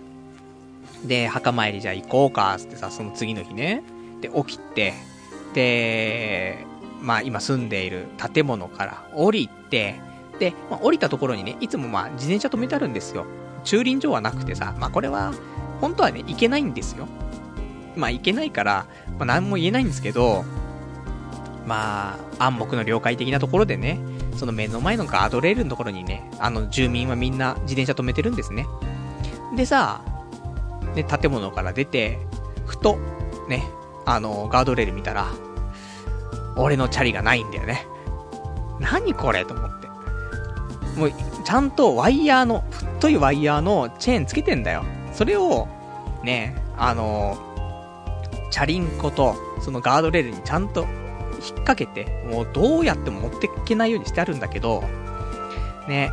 [1.06, 3.84] で、墓参りじゃあ行こうかっつってさ、その次の日ね。
[4.22, 4.94] で、起きて、
[5.54, 6.66] で、
[7.02, 9.96] まあ今住んでいる建物から降りて、
[10.40, 13.26] で、まあ、降りたところにね、いつもまあ自転車止めてあるんですよ。
[13.64, 15.34] 駐輪場はなくてさ、まあこれは、
[15.82, 17.08] 本当はね、行けないんですよ。
[17.96, 18.86] まあ行けないから、
[19.18, 20.44] まあ何も言えないんですけど、
[21.66, 24.00] まあ、暗黙の了解的なところでね、
[24.38, 28.68] その目の前のガードレールのところにね、あの住民はみんな自転車止めてるんですね。
[29.56, 30.02] でさ、
[30.96, 32.20] ね、建物から出て、
[32.66, 32.98] ふと、
[33.50, 33.64] ね、
[34.06, 35.28] あの、ガードレール見たら、
[36.56, 37.86] 俺のチャリがないんだよね。
[38.80, 39.88] 何これと思って。
[41.00, 41.12] もう、
[41.44, 44.84] ちゃんとワイヤーの、太いワイヤーのチェーンつけてんだよ。
[45.16, 45.68] それを、
[46.24, 47.38] ね、あの、
[48.52, 54.84] チャリンコと、そのガードレールにちゃんと引っ掛けて、もうどうやっても持っていけないようにしてあるんだけど、
[55.88, 56.12] ね、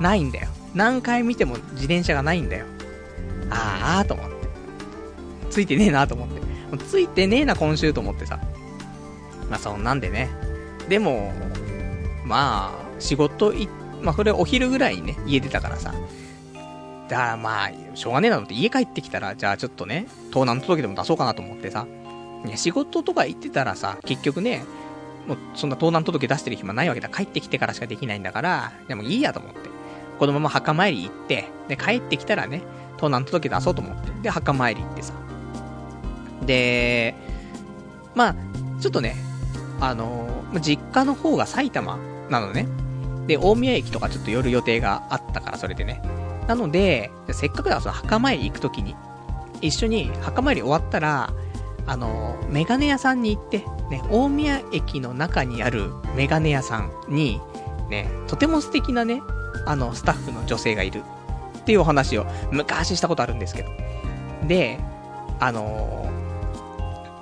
[0.00, 0.48] ないんだよ。
[0.74, 2.66] 何回見ても自転車がないんだよ。
[3.50, 4.36] あーと思って。
[5.50, 6.40] ついてねえなと思って。
[6.40, 8.38] もうついてねえな今週と思ってさ。
[9.50, 10.28] まあそんなんでね。
[10.88, 11.32] でも、
[12.24, 13.68] まあ、仕事い、
[14.02, 15.94] まあこれお昼ぐらいにね、家出たからさ。
[17.08, 21.86] だからまあ、しょうがねえなと思って家帰ってきたら、じゃあちょっとね、盗難届でも出そうかなと思ってさ。
[22.46, 24.64] いや、仕事とか行ってたらさ、結局ね、
[25.26, 27.08] もうそんな盗難届出してる暇ないわけだ。
[27.08, 29.70] 帰ってきてからしかできないんだから、でもいいやと思って。
[30.18, 32.62] このまま墓参り行って、で、帰ってきたらね、
[32.96, 34.10] 盗難届出そうと思って。
[34.22, 35.14] で、墓参り行ってさ。
[36.44, 37.14] で、
[38.14, 38.34] まあ、
[38.80, 39.16] ちょっとね、
[39.80, 41.98] あのー実家の方が埼玉
[42.30, 42.66] なのね。
[43.26, 46.02] で、大宮駅とかちょっと寄る予定があったから、それでね。
[46.48, 48.96] なので、せっかくだからその墓参り行くときに、
[49.60, 51.32] 一緒に墓参り終わったら、
[51.86, 57.40] あのメガネ屋さんに行って、ね、大宮駅の中にあるメガネ屋さんに、
[57.88, 59.22] ね、とても素敵なね、
[59.66, 61.02] あの、スタッフの女性がいる
[61.58, 63.70] っていうお話を昔したことあるんですけど。
[64.46, 64.80] で、
[65.38, 66.18] あのー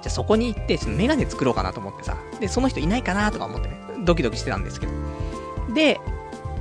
[0.06, 2.16] じゃそこに行って、そのメガネ作ろうかなと思ってさ。
[2.38, 4.92] で、その人いないかなとか思ってね、ドキドキしてたんですけど。
[5.74, 5.98] で、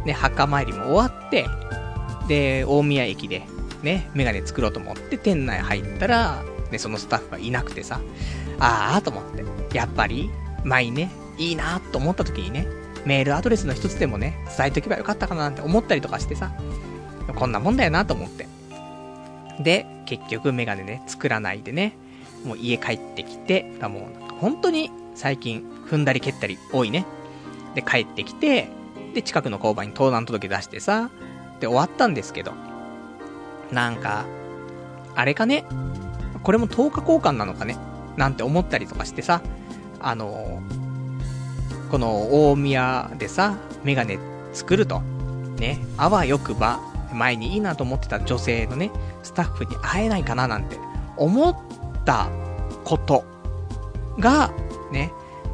[0.03, 1.45] ね、墓参りも終わって、
[2.27, 3.43] で、大宮駅で、
[3.83, 7.99] ね、メガネ作ろうと思って店内入ったら、ね、そのスタッフがいなくてさ、
[8.59, 9.43] あーと思って。
[9.77, 10.29] やっぱり、
[10.63, 12.67] 前ね、いいなと思った時にね、
[13.05, 16.51] メールアドレスの一つでもね、伝えとけばよかったかななんて思ったりとかしてさ、
[17.35, 18.47] こんなもんだよなと思って。
[19.59, 21.95] で、結局メガネね、作らないでね、
[22.43, 27.05] もう家帰ってきて、だもうなんか本当に最近踏んだり蹴ったり多いね。
[27.75, 28.69] で、帰ってきて、
[29.13, 31.09] で、近くの交番に盗難届出してさ、
[31.59, 32.53] で終わったんですけど、
[33.71, 34.25] なんか、
[35.15, 35.65] あれかね？
[36.43, 37.77] これも10日交換なのかね？
[38.17, 39.41] なんて思ったりとかしてさ、
[39.99, 40.61] あの
[41.91, 44.19] この大宮でさ、メガネ
[44.53, 45.01] 作ると、
[45.59, 46.79] ね、あわよくば、
[47.13, 48.91] 前にいいなと思ってた女性のね、
[49.23, 50.77] スタッフに会えないかななんて
[51.17, 51.55] 思っ
[52.05, 52.29] た
[52.83, 53.35] こと。
[54.19, 54.51] が、
[54.91, 55.11] ね、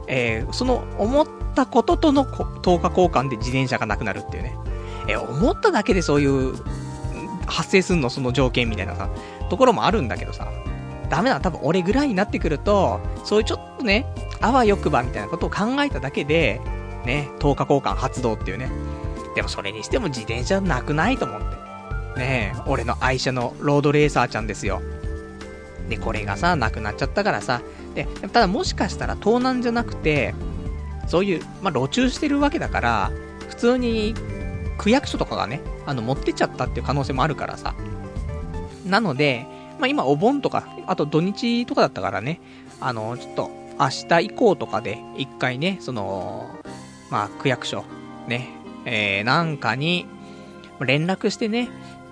[0.07, 4.55] えー、その思ったこととの10日交換で自転車がなくなるっていうね。
[5.11, 6.55] え、思っただけでそういう
[7.45, 8.09] 発生すんの？
[8.09, 9.09] その条件みたいなさ、
[9.49, 10.47] ところもあるんだけどさ、
[11.09, 14.05] ダメなの、多分俺ぐらいになってくると、そういうちょっとね、
[14.39, 16.61] あわよくばみたいなことを考えただけで、
[17.05, 18.69] ね、10日交換発動っていうね。
[19.35, 21.61] でもそれにしても自転車なくないと思って。
[22.17, 24.81] ねえ、俺の愛車のロードレーサーちゃんですよ。
[25.87, 27.61] で、これがさ、なくなっちゃったからさ、
[27.95, 30.35] で、ただもしかしたら盗難じゃなくて、
[31.07, 33.11] そういう、まあ、路駐してるわけだから、
[33.47, 34.13] 普通に
[34.81, 37.75] 区役所とかがね、あの、持ってっちゃったっていう可能性もあるからさ。
[38.83, 39.45] なので、
[39.79, 42.41] まあ、今お盆とか、あと土日とかだったからね、
[42.79, 46.49] あの、ちょっと、明日以降とかで、一回ね、その、
[47.11, 47.85] まあ、区役所、
[48.27, 48.49] ね、
[48.85, 50.07] えー、なんかに、
[50.79, 51.69] 連絡してね、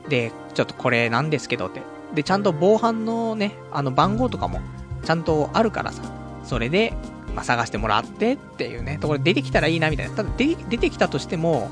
[0.07, 1.81] で、ちょっとこれなんですけどって。
[2.13, 4.61] で、ちゃんと防犯のね、あの番号とかも、
[5.03, 6.03] ちゃんとあるからさ、
[6.43, 6.93] それで、
[7.35, 10.15] まあ、探してもらってっていうね、ところ出てきたらいいなみたいな。
[10.15, 11.71] ただ、出てきたとしても、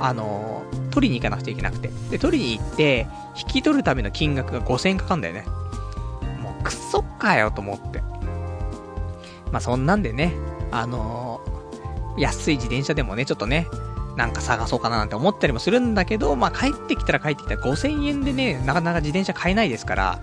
[0.00, 1.90] あのー、取りに行かなくちゃいけなくて。
[2.10, 3.06] で、取りに行って、
[3.38, 5.44] 引き取るための金額が5000円かかんだよね。
[6.42, 8.00] もう、くっそかよと思って。
[9.50, 10.32] まあ、そんなんでね、
[10.70, 13.66] あのー、安い自転車でもね、ちょっとね、
[14.16, 20.20] なんか探そうかななんて思ったりもするんだけど、まあ、帰ってきたら帰ってきたら5000円でね、なかなか自転車買えないですから、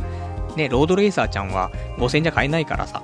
[0.57, 3.01] ね、ロードレーサーちゃんは5000円じゃ買えないからさ。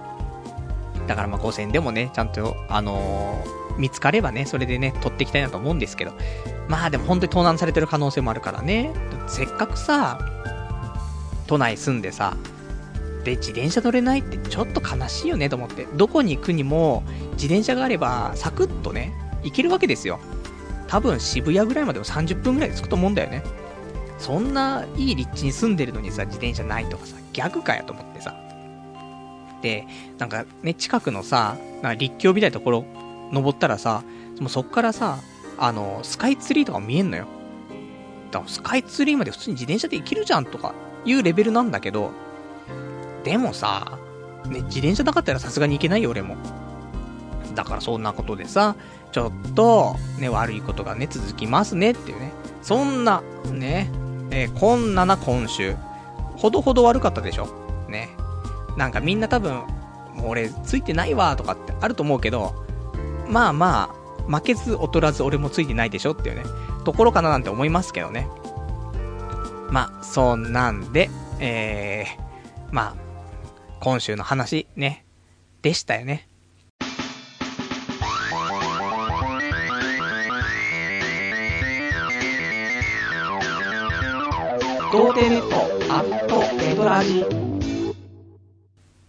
[1.08, 6.12] だからまあ5000円でもね、ちゃんと、あのー、見つかればね、それでね、取っていきたいなと思うんですけど。
[6.72, 8.94] まあでも本当に盗難されてる可能性もあるからね。
[9.28, 10.20] せっかくさ、
[11.46, 12.38] 都内住んでさ、
[13.26, 15.86] で、自転車乗れないってちょっと悲しいよねと思って。
[15.96, 17.04] どこに行くにも、
[17.34, 19.14] 自転車があれば、サクッとね、
[19.44, 20.22] 行けるわけですよ。
[20.88, 23.44] 多分渋谷ぐらいまでも30分ぐらいで着くと思うんだよね。
[24.18, 28.34] そんないい立地に住んでるのにさ、自転車ないとかさ、ギャグかやと思ってさ。
[29.62, 29.86] で、
[30.18, 31.58] なんかね、近くのさ、
[31.98, 32.86] 立教みたいなところ
[33.34, 34.04] 登ったらさ、
[34.40, 35.20] もうそっからさ、
[35.62, 37.28] あの、スカイツリーとか見えんのよ。
[38.32, 40.74] だからスカイツリーまで普通に自転車で行けるじゃんとか
[41.06, 42.12] いうレベルなんだけど、
[43.24, 44.00] でもさ、
[44.48, 46.36] ね、自転車なかったらさすがに行けないよ、俺も。
[47.54, 48.76] だからそんなことでさ、
[49.12, 52.34] ちょっと、ね、悪いことがね、続きますねっていうね。
[52.64, 53.92] そんな、ね、
[54.32, 55.76] えー、こんなな今週。
[56.38, 57.48] ほどほど悪かったでしょ
[57.88, 58.10] ね。
[58.78, 59.62] なんかみんな多分、
[60.24, 62.56] 俺ついてないわとかってあると思うけど、
[63.28, 66.44] まあまあ、負けず劣らず俺もついてないでしょっていうね、
[66.84, 68.28] ところかななんて思いますけどね。
[69.70, 71.10] まあ、そんなんで、
[71.40, 72.96] えー、まあ、
[73.80, 75.06] 今週の話ね、
[75.62, 76.28] でしたよね。
[84.92, 87.26] 童貞ネットアットエドラジ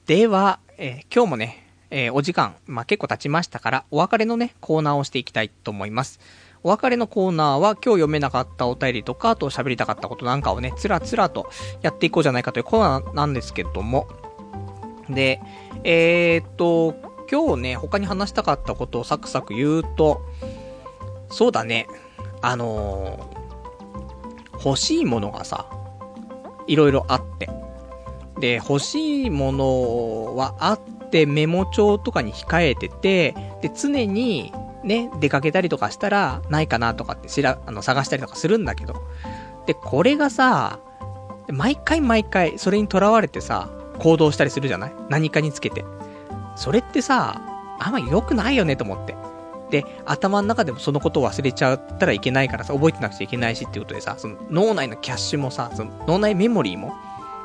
[0.07, 1.62] では、えー、今日もね、
[1.95, 6.21] えー、お時間、まあ、結構経ちましたから、お別れのね、コーナーをしていきたいと思います。
[6.63, 11.51] お別れのコーナーは今日読めなかったお便りとか、あと喋りたかったことなんかをね、つらつらと
[11.83, 14.09] やっていこうじゃないかというコーナーなんですけども。
[15.11, 15.43] で、
[15.85, 16.95] えー、っと、
[17.31, 20.23] 今日ね、他に話したかったことをサクサク言うと、
[21.29, 21.89] そうだね、
[22.41, 23.31] あの
[24.65, 25.67] 欲しいものがさ、
[26.67, 27.51] いろいろあって。
[28.41, 30.81] で、欲しいものはあっ
[31.13, 34.53] てメモ帳とかに控えてて、で、常に
[34.83, 38.95] ね、出かけたりとかしたら、ないかなとかって知ら、あの、探したりとかするんだけど。
[39.67, 40.81] で、これがさ、
[41.49, 44.93] 毎回毎回、それにとらわれてさ、行動したりするじゃない？
[45.09, 45.85] 何かにつけて。
[46.57, 47.41] それってさ、
[47.79, 49.15] あんま良くないよねと思って。
[49.71, 56.93] で、頭の中でもそのことを忘れちゃったらいけないからさ、覚えてなくちゃいけないしっていうことでさ、その脳内のキャッシュもさ、その脳内メモリーも、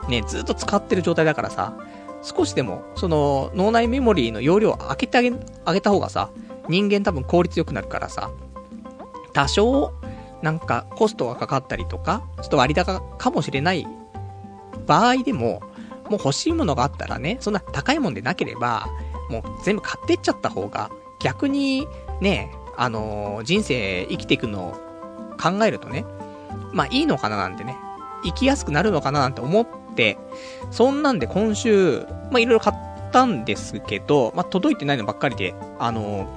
[0.09, 1.73] ね、ずっと使ってる状態だからさ、
[2.21, 5.31] 少しでも、その脳内メモリーの容量を開けてあげ、
[5.65, 6.29] あげた方がさ、
[6.67, 8.31] 人間多分効率良くなるからさ、
[9.33, 9.93] 多少、
[10.41, 13.87] なんかコストがかかったりとか、ちょっと割高かもしれない
[14.85, 15.61] 場合でも、
[16.09, 18.87] もう欲しいものがあったらね、そんな高いもんでなければ、
[19.29, 20.89] もう全部買ってっちゃった方が、
[21.19, 21.87] 逆に
[22.21, 24.71] ね、あのー、人生生きていくのを
[25.41, 26.05] 考えるとね、
[26.71, 27.75] まあいいのかななんてね、
[28.23, 29.86] 生きやすくなるのかななんて思って、
[30.71, 36.27] そんなんで今週、まあいろいろ買ったんですけど、まあ届いてないのばっかりで、あの、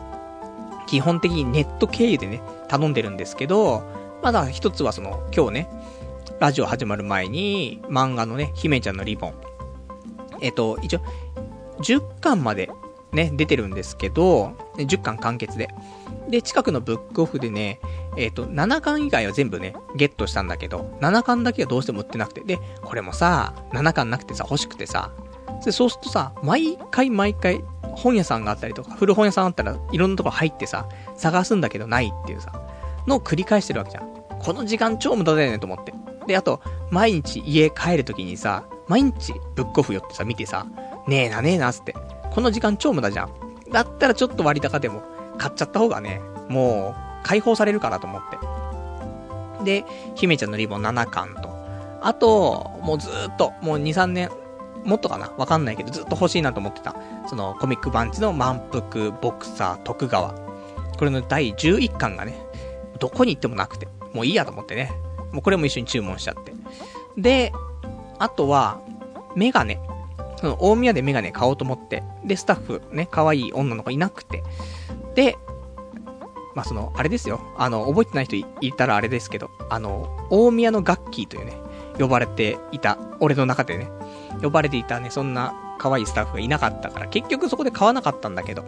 [0.87, 3.83] 基本的にネット経由でね、頼んでるんですけど、
[4.23, 5.69] まだ一つはその、今日ね、
[6.41, 9.35] ラジオ始まる前に、漫画のね、姫ちゃんのリボン。
[10.41, 11.01] えっ、と、一応、
[11.81, 12.71] 10巻まで
[13.13, 15.69] ね、出てるんですけど、10巻完結で。
[16.29, 17.81] で、近くのブックオフでね、
[18.17, 22.43] えっ、と、7巻以外は全部ね、ゲットしたんだけど、7巻だけはどうしても売ってなくて。
[22.43, 25.13] で、これもさ、7巻なくてさ、欲しくてさ、
[25.65, 32.53] で、そうするとさ、毎回毎回、本屋さんがあったりとか、古本屋さんあったらいろんなとこ入ってさ、探すんだけどないっていうさ、
[33.07, 34.09] のを繰り返してるわけじゃん。
[34.41, 35.93] この時間超無駄だよねと思って。
[36.27, 40.67] で、あと、毎日家帰るときにさ、毎日ブックオフ寄ってさ、見てさ、
[41.07, 41.95] ねえなねえな、つって。
[42.31, 43.31] この時間超無駄じゃん。
[43.71, 45.03] だったらちょっと割高でも、
[45.39, 48.23] 買っちゃった方がね、もう、解放されるかなと思っ
[49.61, 49.65] て。
[49.65, 51.51] で、姫ちゃんのリボン7巻と。
[52.03, 54.31] あと、もうずっと、もう2、3年、
[54.85, 55.31] もっとかな？
[55.37, 56.97] わかんないけど、ずっと欲しいなと思ってた。
[57.27, 60.33] その、コミックバンチの満腹、ボクサー、徳川。
[60.99, 62.35] これの第11巻がね、
[62.99, 64.93] どこに行ってもなくて、もういいやと思ってね。
[65.33, 66.53] もうこれも一緒に注文しちゃって。
[67.19, 67.53] で、
[68.19, 68.81] あとは、
[69.37, 69.79] メガネ。
[70.41, 72.03] その、大宮でメガネ買おうと思って。
[72.25, 74.43] で、スタッフ、ね、可愛い女の子いなくて。
[75.15, 75.37] で、
[76.55, 77.41] まあ、その、あれですよ。
[77.57, 81.57] あの、覚えてない人いたらあれですけど、あの、大宮のガッキーというね、
[81.99, 83.89] 呼ばれていた、俺の中でね、
[84.43, 88.65] 呼ばれていたね、そんな可愛いスタッフがいなかったから、結局そこで買わなかったんだけど。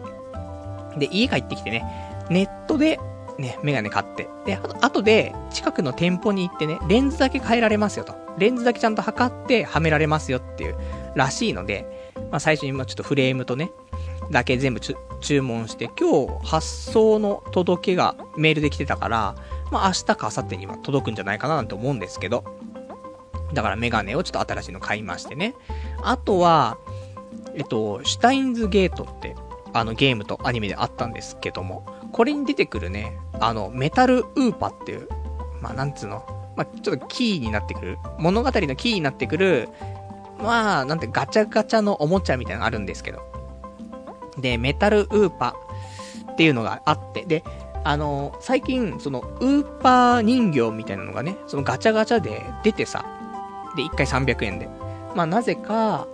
[0.97, 1.83] で、家帰ってきてね、
[2.29, 2.99] ネットで、
[3.37, 4.29] ね、メガネ買って。
[4.45, 8.15] で、あと、後で、近くの店舗に行ってね、レンズだけ変えられますよと。
[8.37, 10.75] レンズだけちゃんと測ってはめられますよっていう、
[11.15, 13.71] らしいので、まあ最初にまちょっとフレームとね、
[14.31, 19.35] だけ全部注文して、今日発送の届けがメールで来てたから、
[19.71, 22.43] まあ明日か明後日には届くんじゃないかななんて思うんですけど、
[23.53, 25.55] だからメガネをちょっと新しいの買いましてね。
[26.01, 26.77] あとは、
[27.55, 29.35] えっと、シュタインズゲートって、
[29.73, 35.07] あのゲームとアニメであったんですけども、これに出てくるね、あの、メタルウーパっていう、
[35.61, 39.69] まあなんつうの、まあちょっとキーになってくる、物語のキーになってくる、
[40.43, 43.21] まあなんてガチャガチャのおもちゃみたいなのあるんですけど。
[44.37, 45.55] で、メタルウーパ
[46.31, 47.43] っていうのがあって、で、
[47.83, 53.05] あの、最近、その、ウーパー人形みたいなのがね、そのガチャガチャで出てさ、
[53.75, 54.69] で、1回300円で。
[55.15, 56.07] まあ、なぜか、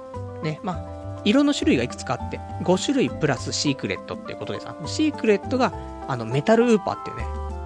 [0.43, 5.71] ね、まあ、色の種類がいくつかあって、5種類プラスシークレットっていうことでさ、シークレットが、
[6.07, 7.25] あの、メタルウーパーっていうね、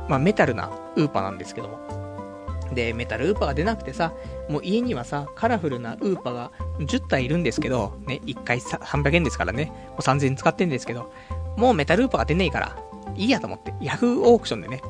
[0.10, 1.93] まあ、メタルなウーパーなんですけども。
[2.74, 4.14] で、メタルウーパーが出なくてさ、
[4.50, 11.12] もう家にはさ、カラフルなウーパーが10体いるんですけど、ね、1回300円ですからね、もう3000円使ってんですけど、
[11.58, 12.78] もうメタルウーパーが出ねえから、
[13.16, 14.82] いいやと思って、ヤフーオークションでね、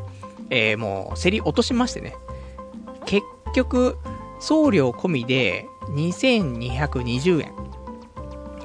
[0.50, 2.16] えー、もう競り落としましてね、
[3.06, 3.98] 結局、
[4.40, 7.54] 送料込みで2220円。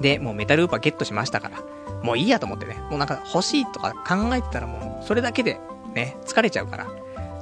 [0.01, 1.63] で、もうメタルウーパーゲットしましたから、
[2.03, 5.61] もういいやと思ってね、もうなんか欲しいとか考えてたらもう、それだけで
[5.95, 6.87] ね、疲れちゃうから。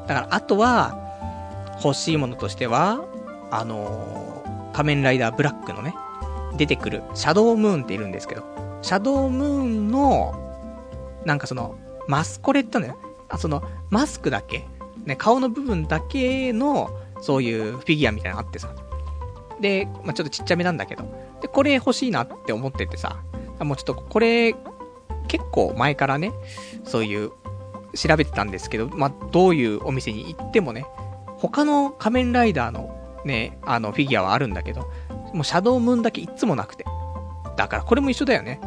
[0.07, 1.06] だから、あとは、
[1.83, 3.05] 欲しいものとしては、
[3.51, 5.95] あのー、仮面ライダーブラックのね、
[6.57, 8.43] 出てくる、シャドウムーンっているんですけど、
[8.83, 10.35] シャドウムーンの、
[11.25, 11.77] なんかその、
[12.09, 12.97] マスコレってのよ。
[13.29, 14.67] あ、その、マスクだけ、
[15.05, 18.75] ね、顔の部分だけの、そういうフィギュアみたいなのあってさ。
[19.61, 21.05] で、まあ、ちょっとちっちゃめなんだけど。
[21.41, 23.17] で、これ欲しいなって思っててさ。
[23.59, 24.55] もうちょっとこれ、
[25.29, 26.33] 結構前からね、
[26.85, 27.33] そういう、
[27.95, 30.87] 調べてたんですけど、まあ、どういうお店に行ってもね、
[31.39, 34.89] 他の仮面ライダーのね、あのフィギュアはあるんだけど、
[35.35, 36.85] もうシャドウムーンだけいつもなくて。
[37.57, 38.61] だからこれも一緒だよね。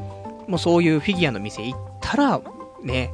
[0.47, 2.41] もうそういうフィギュアの店行ったら、
[2.83, 3.13] ね、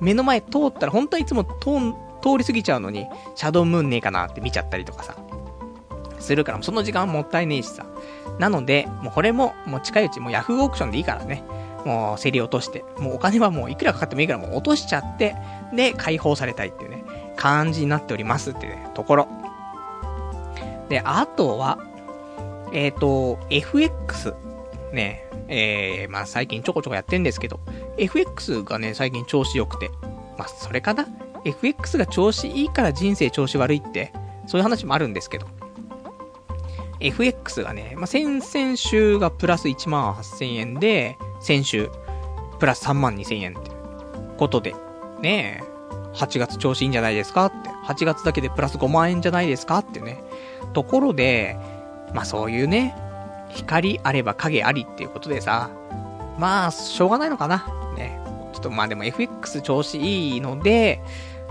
[0.00, 5.16] 目の前通ったら本当はいつも通り過ぎちゃうのに、シャドウムーンねえかなって見ちゃったりとかさ、
[6.18, 7.86] するから、その時間はもったいねえしさ。
[8.38, 11.44] なので、もうこれも、もう近いうち、もうヤフーオークションでいいからね、
[11.84, 15.36] もう競り落として、もうお金はもういくらかかってもいいからもう落としちゃって、
[15.74, 17.03] で、解放されたいっていうね、
[17.36, 19.28] 感じになっておりますってね、ところ。
[20.88, 21.78] で、あとは、
[22.72, 24.34] えっ、ー、と、FX。
[24.92, 27.60] ね、えー、まあ最近ちょこちょこやってんですけど、
[27.98, 29.90] FX がね、最近調子良くて。
[30.38, 31.06] まあそれかな
[31.44, 34.12] ?FX が調子いいから人生調子悪いって、
[34.46, 35.46] そういう話もあるんですけど。
[37.00, 41.90] FX がね、まあ、先々週がプラス1万8000円で、先週、
[42.58, 43.70] プラス3万2000円って
[44.38, 44.74] ことで、
[45.20, 45.73] ねえ、
[46.14, 50.22] 8月調子いいんじゃないですかって、8月だけでプラス5万円じゃないですかってね、
[50.72, 51.56] ところで、
[52.12, 52.94] まあそういうね、
[53.50, 55.70] 光あれば影ありっていうことでさ、
[56.38, 57.66] まあ、しょうがないのかな。
[57.96, 58.20] ね。
[58.52, 61.00] ちょっとまあでも FX 調子いいので、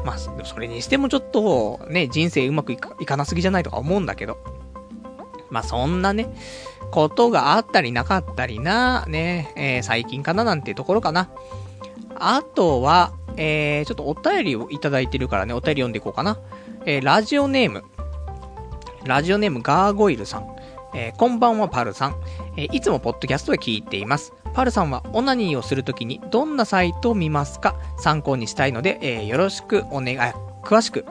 [0.05, 4.38] まあ、それにしてもちょっと、ね、人生うまくいかいかなすぎじゃないとか思うんだけど。
[5.49, 6.34] まあそんなね、
[6.91, 11.30] ことがあったりなかったりな、ね、えー、最近かななんていうところかな。
[12.16, 16.38] あとは、えー、ちょっとお便りをいただいてるからね、お便り読んでいこうかな。
[16.86, 17.84] えー、ラジオネーム。
[19.05, 20.55] ラジオネームガーゴイルさん。
[20.95, 22.15] えー、こんばんはパルさん。
[22.55, 24.34] えー、いつもポッドキャストで聞いています。
[24.53, 27.75] パルさんはオナニーをするときにどんなサイトを見ますか？
[27.97, 30.17] 参考にしたいので、えー、よろしくお願い、
[30.63, 31.05] 詳しく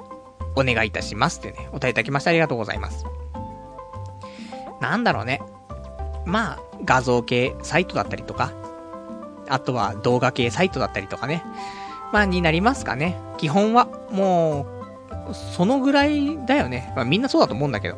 [0.55, 3.05] お願いいたしますってね、お答えいただきましてありがとうございます。
[4.81, 5.41] なんだろうね。
[6.25, 8.53] まあ、画像系サイトだったりとか、
[9.49, 11.43] あとは動画系サイトだったりとかね。
[12.13, 13.19] まあ、になりますかね。
[13.39, 14.67] 基本は、も
[15.31, 16.93] う、そのぐらいだよね。
[16.95, 17.97] まあ、みんなそうだと思うんだけど。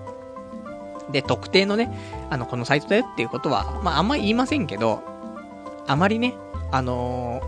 [1.10, 1.90] で、特定のね、
[2.30, 5.02] あの、このサイトだよっていうことは、まあ、あんまり言いませんけど、
[5.86, 6.34] あまりね、
[6.70, 7.40] あの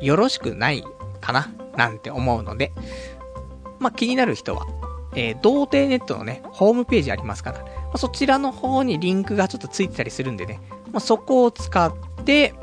[0.00, 0.84] ー、よろしくない
[1.20, 2.72] かな、なんて思うので、
[3.78, 4.66] まあ、気になる人は、
[5.14, 10.60] えー、童貞ネットのね、ホームページありますから、まあ、そちらの方にリンクがちょっとついてたりするんでね、
[10.92, 11.94] まあ、そこを使っ
[12.24, 12.54] て、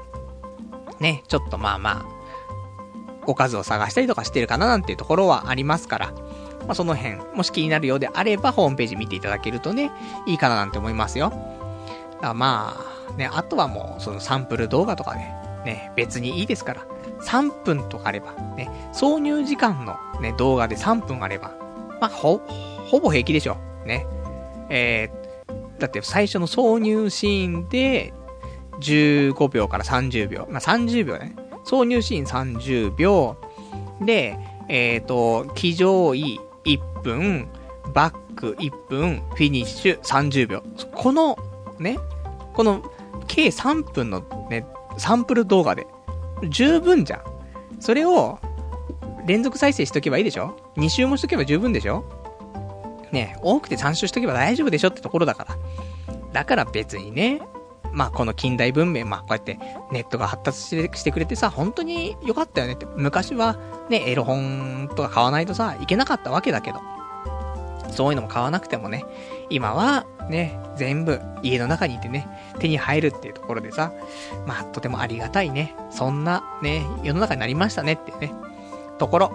[0.99, 2.06] ね、ちょっとまあまあ、
[3.26, 6.11] おかずを探したりとかしてるかななんていうところはありますから、
[6.61, 9.91] まあ、その辺、もし気になるようであれば、ホームページ見ていただけるとね、
[10.26, 11.34] いいかななんて思いますよ。
[12.21, 12.78] だま
[13.09, 16.86] あ、ね、あとはもう、そのサンプル動画とかね、ね、別にいいですから。
[17.21, 21.53] 3分とかあれば、ね、挿入時間のね、動画で3分あれば、
[22.01, 22.41] まあ、ほ、
[22.86, 23.57] ほぼ平気でしょ。
[23.86, 24.05] ね。
[24.69, 28.13] えー、だって最初の挿入シーンで、
[28.82, 30.47] 15秒から30秒。
[30.49, 31.36] まあ、30秒ね。
[31.66, 33.38] 挿入シーン30秒。
[34.01, 34.38] で、
[34.70, 37.47] えっ、ー、と、騎乗位1分、
[37.93, 40.64] バック1分、フィニッシュ30秒。
[40.93, 41.38] この、
[41.80, 41.97] ね、
[42.53, 42.84] この、
[43.28, 44.66] 計3分のね、
[44.97, 45.88] サンプル動画で、
[46.49, 47.22] 十分じゃん。
[47.80, 48.39] それを、
[49.26, 52.03] 連続再生しとけばいいでしょ ?2 週もしとけば十分でしょ？
[53.11, 55.57] ね多くて3週しとけば大丈夫でしょってところだから。
[56.34, 57.41] だから別にね、
[57.94, 59.60] まあこの近代文明、まあこうやって
[59.91, 62.86] ネットが発達してしてくれてさ、本当に良かったよねって。
[62.96, 63.58] 昔は
[63.89, 66.82] ね、エロ本とか買わないとさ、いけなかったわけだけど。
[67.94, 69.06] そういうのも買わなくてもね、
[69.52, 72.28] 今はね、全部家の中にいてね、
[72.58, 73.94] 手に入るっていうところでさ、
[74.48, 78.34] まあとてもありがたいね、そんなね、世の中になりましたねっていうね、
[78.98, 79.32] ところ。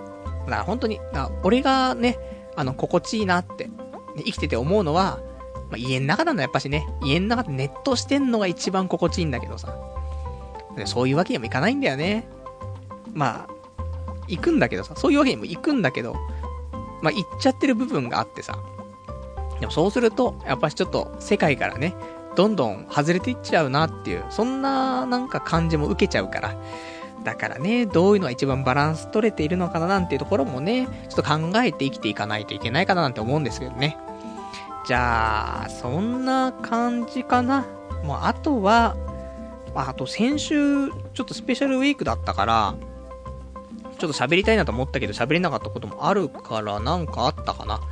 [0.47, 1.01] だから本当に、
[1.43, 2.19] 俺がね、
[2.57, 3.73] あの、心地いいなって、ね、
[4.25, 5.21] 生きてて思うのは、
[5.71, 6.87] まあ、家の中なんだやっぱしね。
[7.03, 9.75] 家の中でネットしてんのが一番心地いいんだけどさ。
[10.87, 12.29] そういうわけにもいかないんだよね。
[13.13, 13.59] まあ、
[14.29, 16.15] 行くんだけどさ、そういうわけにも行くんだけど、
[17.03, 18.59] まあ行っちゃってる部分があってさ。
[19.61, 21.95] でもそうすると、やっぱしちょっと世界からね、
[22.37, 26.57] どんどん外れていっちゃうなっていう、そんななんか感じも受けちゃうから。
[27.25, 33.99] だからね、どういうのが一番バランス取れているのかななんていうところもね、ちょっと考えて生きていかないといけないかななんて思うんですけどね。
[34.89, 37.67] じゃあ、そんな感じかな。
[38.05, 38.97] もうあとは、
[39.75, 42.75] あと先週、ちょっとスペシャルウィークだったから、
[43.99, 47.83] ちょっと喋りたいなと思ったけど喋れなかったこともあるからなんかあったかな。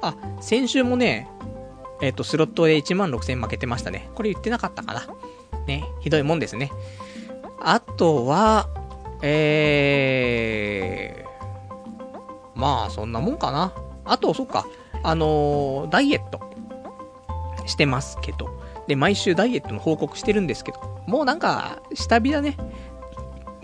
[0.00, 1.28] あ、先週もね、
[2.00, 4.08] えっ、ー、と、スロットで1万6000負けてましたね。
[4.14, 5.06] これ言ってなかったかな。
[5.66, 6.72] ね、ひどいもんですね。
[7.60, 8.70] あとは、
[9.20, 13.74] えー、まあ、そんなもんかな。
[14.06, 14.64] あと、そっか、
[15.06, 16.40] あのー、ダイエット
[17.64, 18.50] してますけど、
[18.88, 22.56] で、毎週ダイエットの報告してるんですけど、もうなんか、下火だね。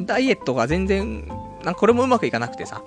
[0.01, 1.27] ダイエットが全然、
[1.65, 2.83] なんかこれもうまくいかなくてさ。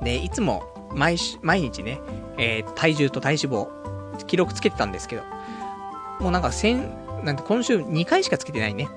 [0.00, 0.62] で、いつも、
[0.94, 2.00] 毎週、毎日ね、
[2.38, 3.68] えー、体重と体脂肪、
[4.26, 5.22] 記録つけてたんですけど、
[6.20, 6.80] もうなんか先、
[7.24, 8.88] なんて今週2回しかつけてないね。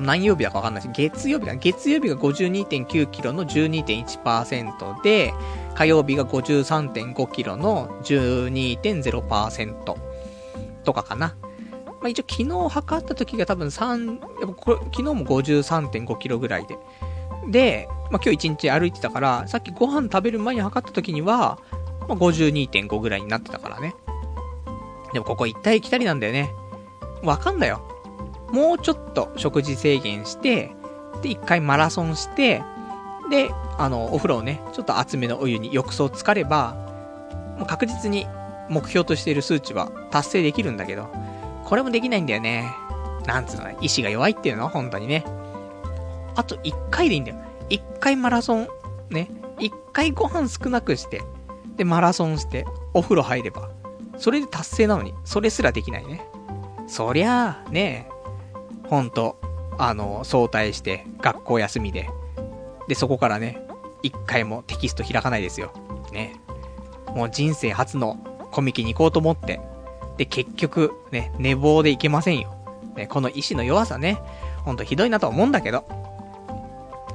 [0.00, 1.54] 何曜日だかわかんないし、月曜日だ。
[1.54, 5.32] 月曜日が52.9キロの12.1%で、
[5.74, 9.96] 火曜日が53.5キロの12.0%
[10.84, 11.36] とかかな。
[11.86, 16.78] まあ、一応昨日測った時が多分3、やっぱこれ昨日も53.5キロぐらいで。
[17.48, 21.58] で、まあ、今日1日歩いてたから、さっきご飯食べる前に測った時には、
[22.08, 23.94] まあ、52.5ぐらいになってたからね。
[25.12, 26.50] でもここ行ったり来たりなんだよね。
[27.22, 27.80] わかんだよ。
[28.50, 30.72] もうちょっと食事制限して、
[31.22, 32.62] で、一回マラソンして、
[33.30, 36.74] で、あの、お風呂をね、ちょっと厚めのお湯に浴槽浸かれば、
[37.58, 38.26] もう確実に
[38.68, 41.08] 目標としている数値は達成できるんだけど、
[41.64, 42.72] これもできないんだよね。
[43.26, 44.68] なんつうのね、意志が弱いっていうの？
[44.68, 45.24] 本当にね。
[46.36, 47.38] あと1回でいいんだよ。
[47.70, 48.68] 1回マラソン、
[49.08, 49.30] ね。
[49.58, 51.22] 1回ご飯少なくして、
[51.76, 53.70] で、マラソンして、お風呂入れば。
[54.18, 56.24] それで達成なのに、それすらできないね。
[56.86, 58.08] そりゃあ、ね
[58.88, 59.40] ほんと、
[59.78, 62.08] あの、早退して、学校休みで、
[62.88, 63.66] で、そこからね、
[64.02, 65.72] 一回もテキスト開かないですよ。
[66.12, 66.36] ね。
[67.14, 68.18] もう人生初の
[68.50, 69.60] コミケに行こうと思って、
[70.16, 72.54] で、結局、ね、寝坊で行けませんよ。
[72.96, 74.18] ね、この意志の弱さね、
[74.64, 75.86] ほんとひどいなと思うんだけど。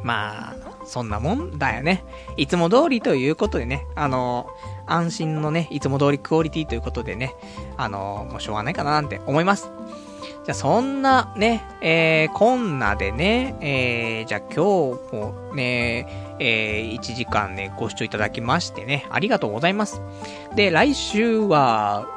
[0.04, 0.56] まあ、
[0.86, 2.04] そんなもんだよね。
[2.38, 4.50] いつも通りということでね、あの、
[4.88, 7.36] 安心のね、いつも通りクオリティということでね、
[7.78, 9.72] あの、もうしょうがないかななんて思います。
[10.52, 20.02] ゃそんなね、えー、こんなでね、えー、じゃあ今日もね、えー、1時間ね、ご視聴いただきましてね、ありがとうございます。
[20.56, 22.08] で、来週は、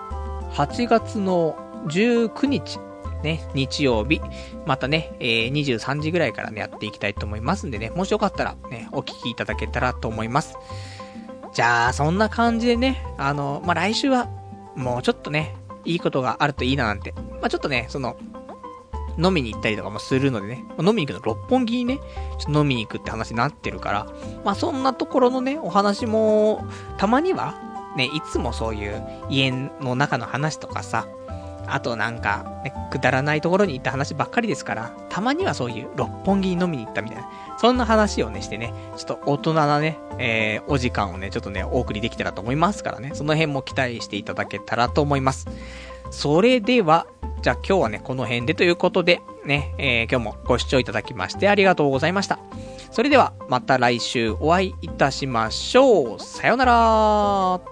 [0.53, 1.57] 8月の
[1.87, 2.79] 19日、
[3.23, 4.21] ね、日曜日、
[4.67, 10.57] またね、えー、23時ぐらいからね、やっていきたいと思いますんでね、もしよかったらね、お聞きいただけたらと思います。
[11.53, 14.29] じゃあ、そんな感じでね、あの、まあ、来週は、
[14.75, 15.55] もうちょっとね、
[15.85, 17.13] いいことがあるといいななんて。
[17.13, 18.17] まあ、ちょっとね、その、
[19.19, 21.99] 飲みに行ったりとかもするのでね、飲みに行くの六本木にね、
[22.39, 24.07] ちょっと飲みに行くって話になってるから、
[24.45, 26.65] まあそんなところのね、お話も、
[26.97, 27.55] たまには、
[27.97, 31.07] ね、いつもそういう家の中の話とかさ、
[31.67, 37.29] あとなんか、ね、くだらないところに行った話ばっかりですから、たまにはそういう六本木に飲みに行ったみたいな、
[37.63, 45.47] そんな話をねしてね、ちょっと大人なね、えー、お時間をね、ちょっとね、お送りできたらと思いますからね、その辺も期待していただけたらと思います。
[46.11, 47.07] それでは、
[47.41, 52.41] じゃあ今日はね、この辺でということで、ね、えー、今日もご視聴いただきましてありがとうございました。
[52.91, 56.19] それでは、また来週お会いいたしましょう。
[56.19, 57.72] さようなら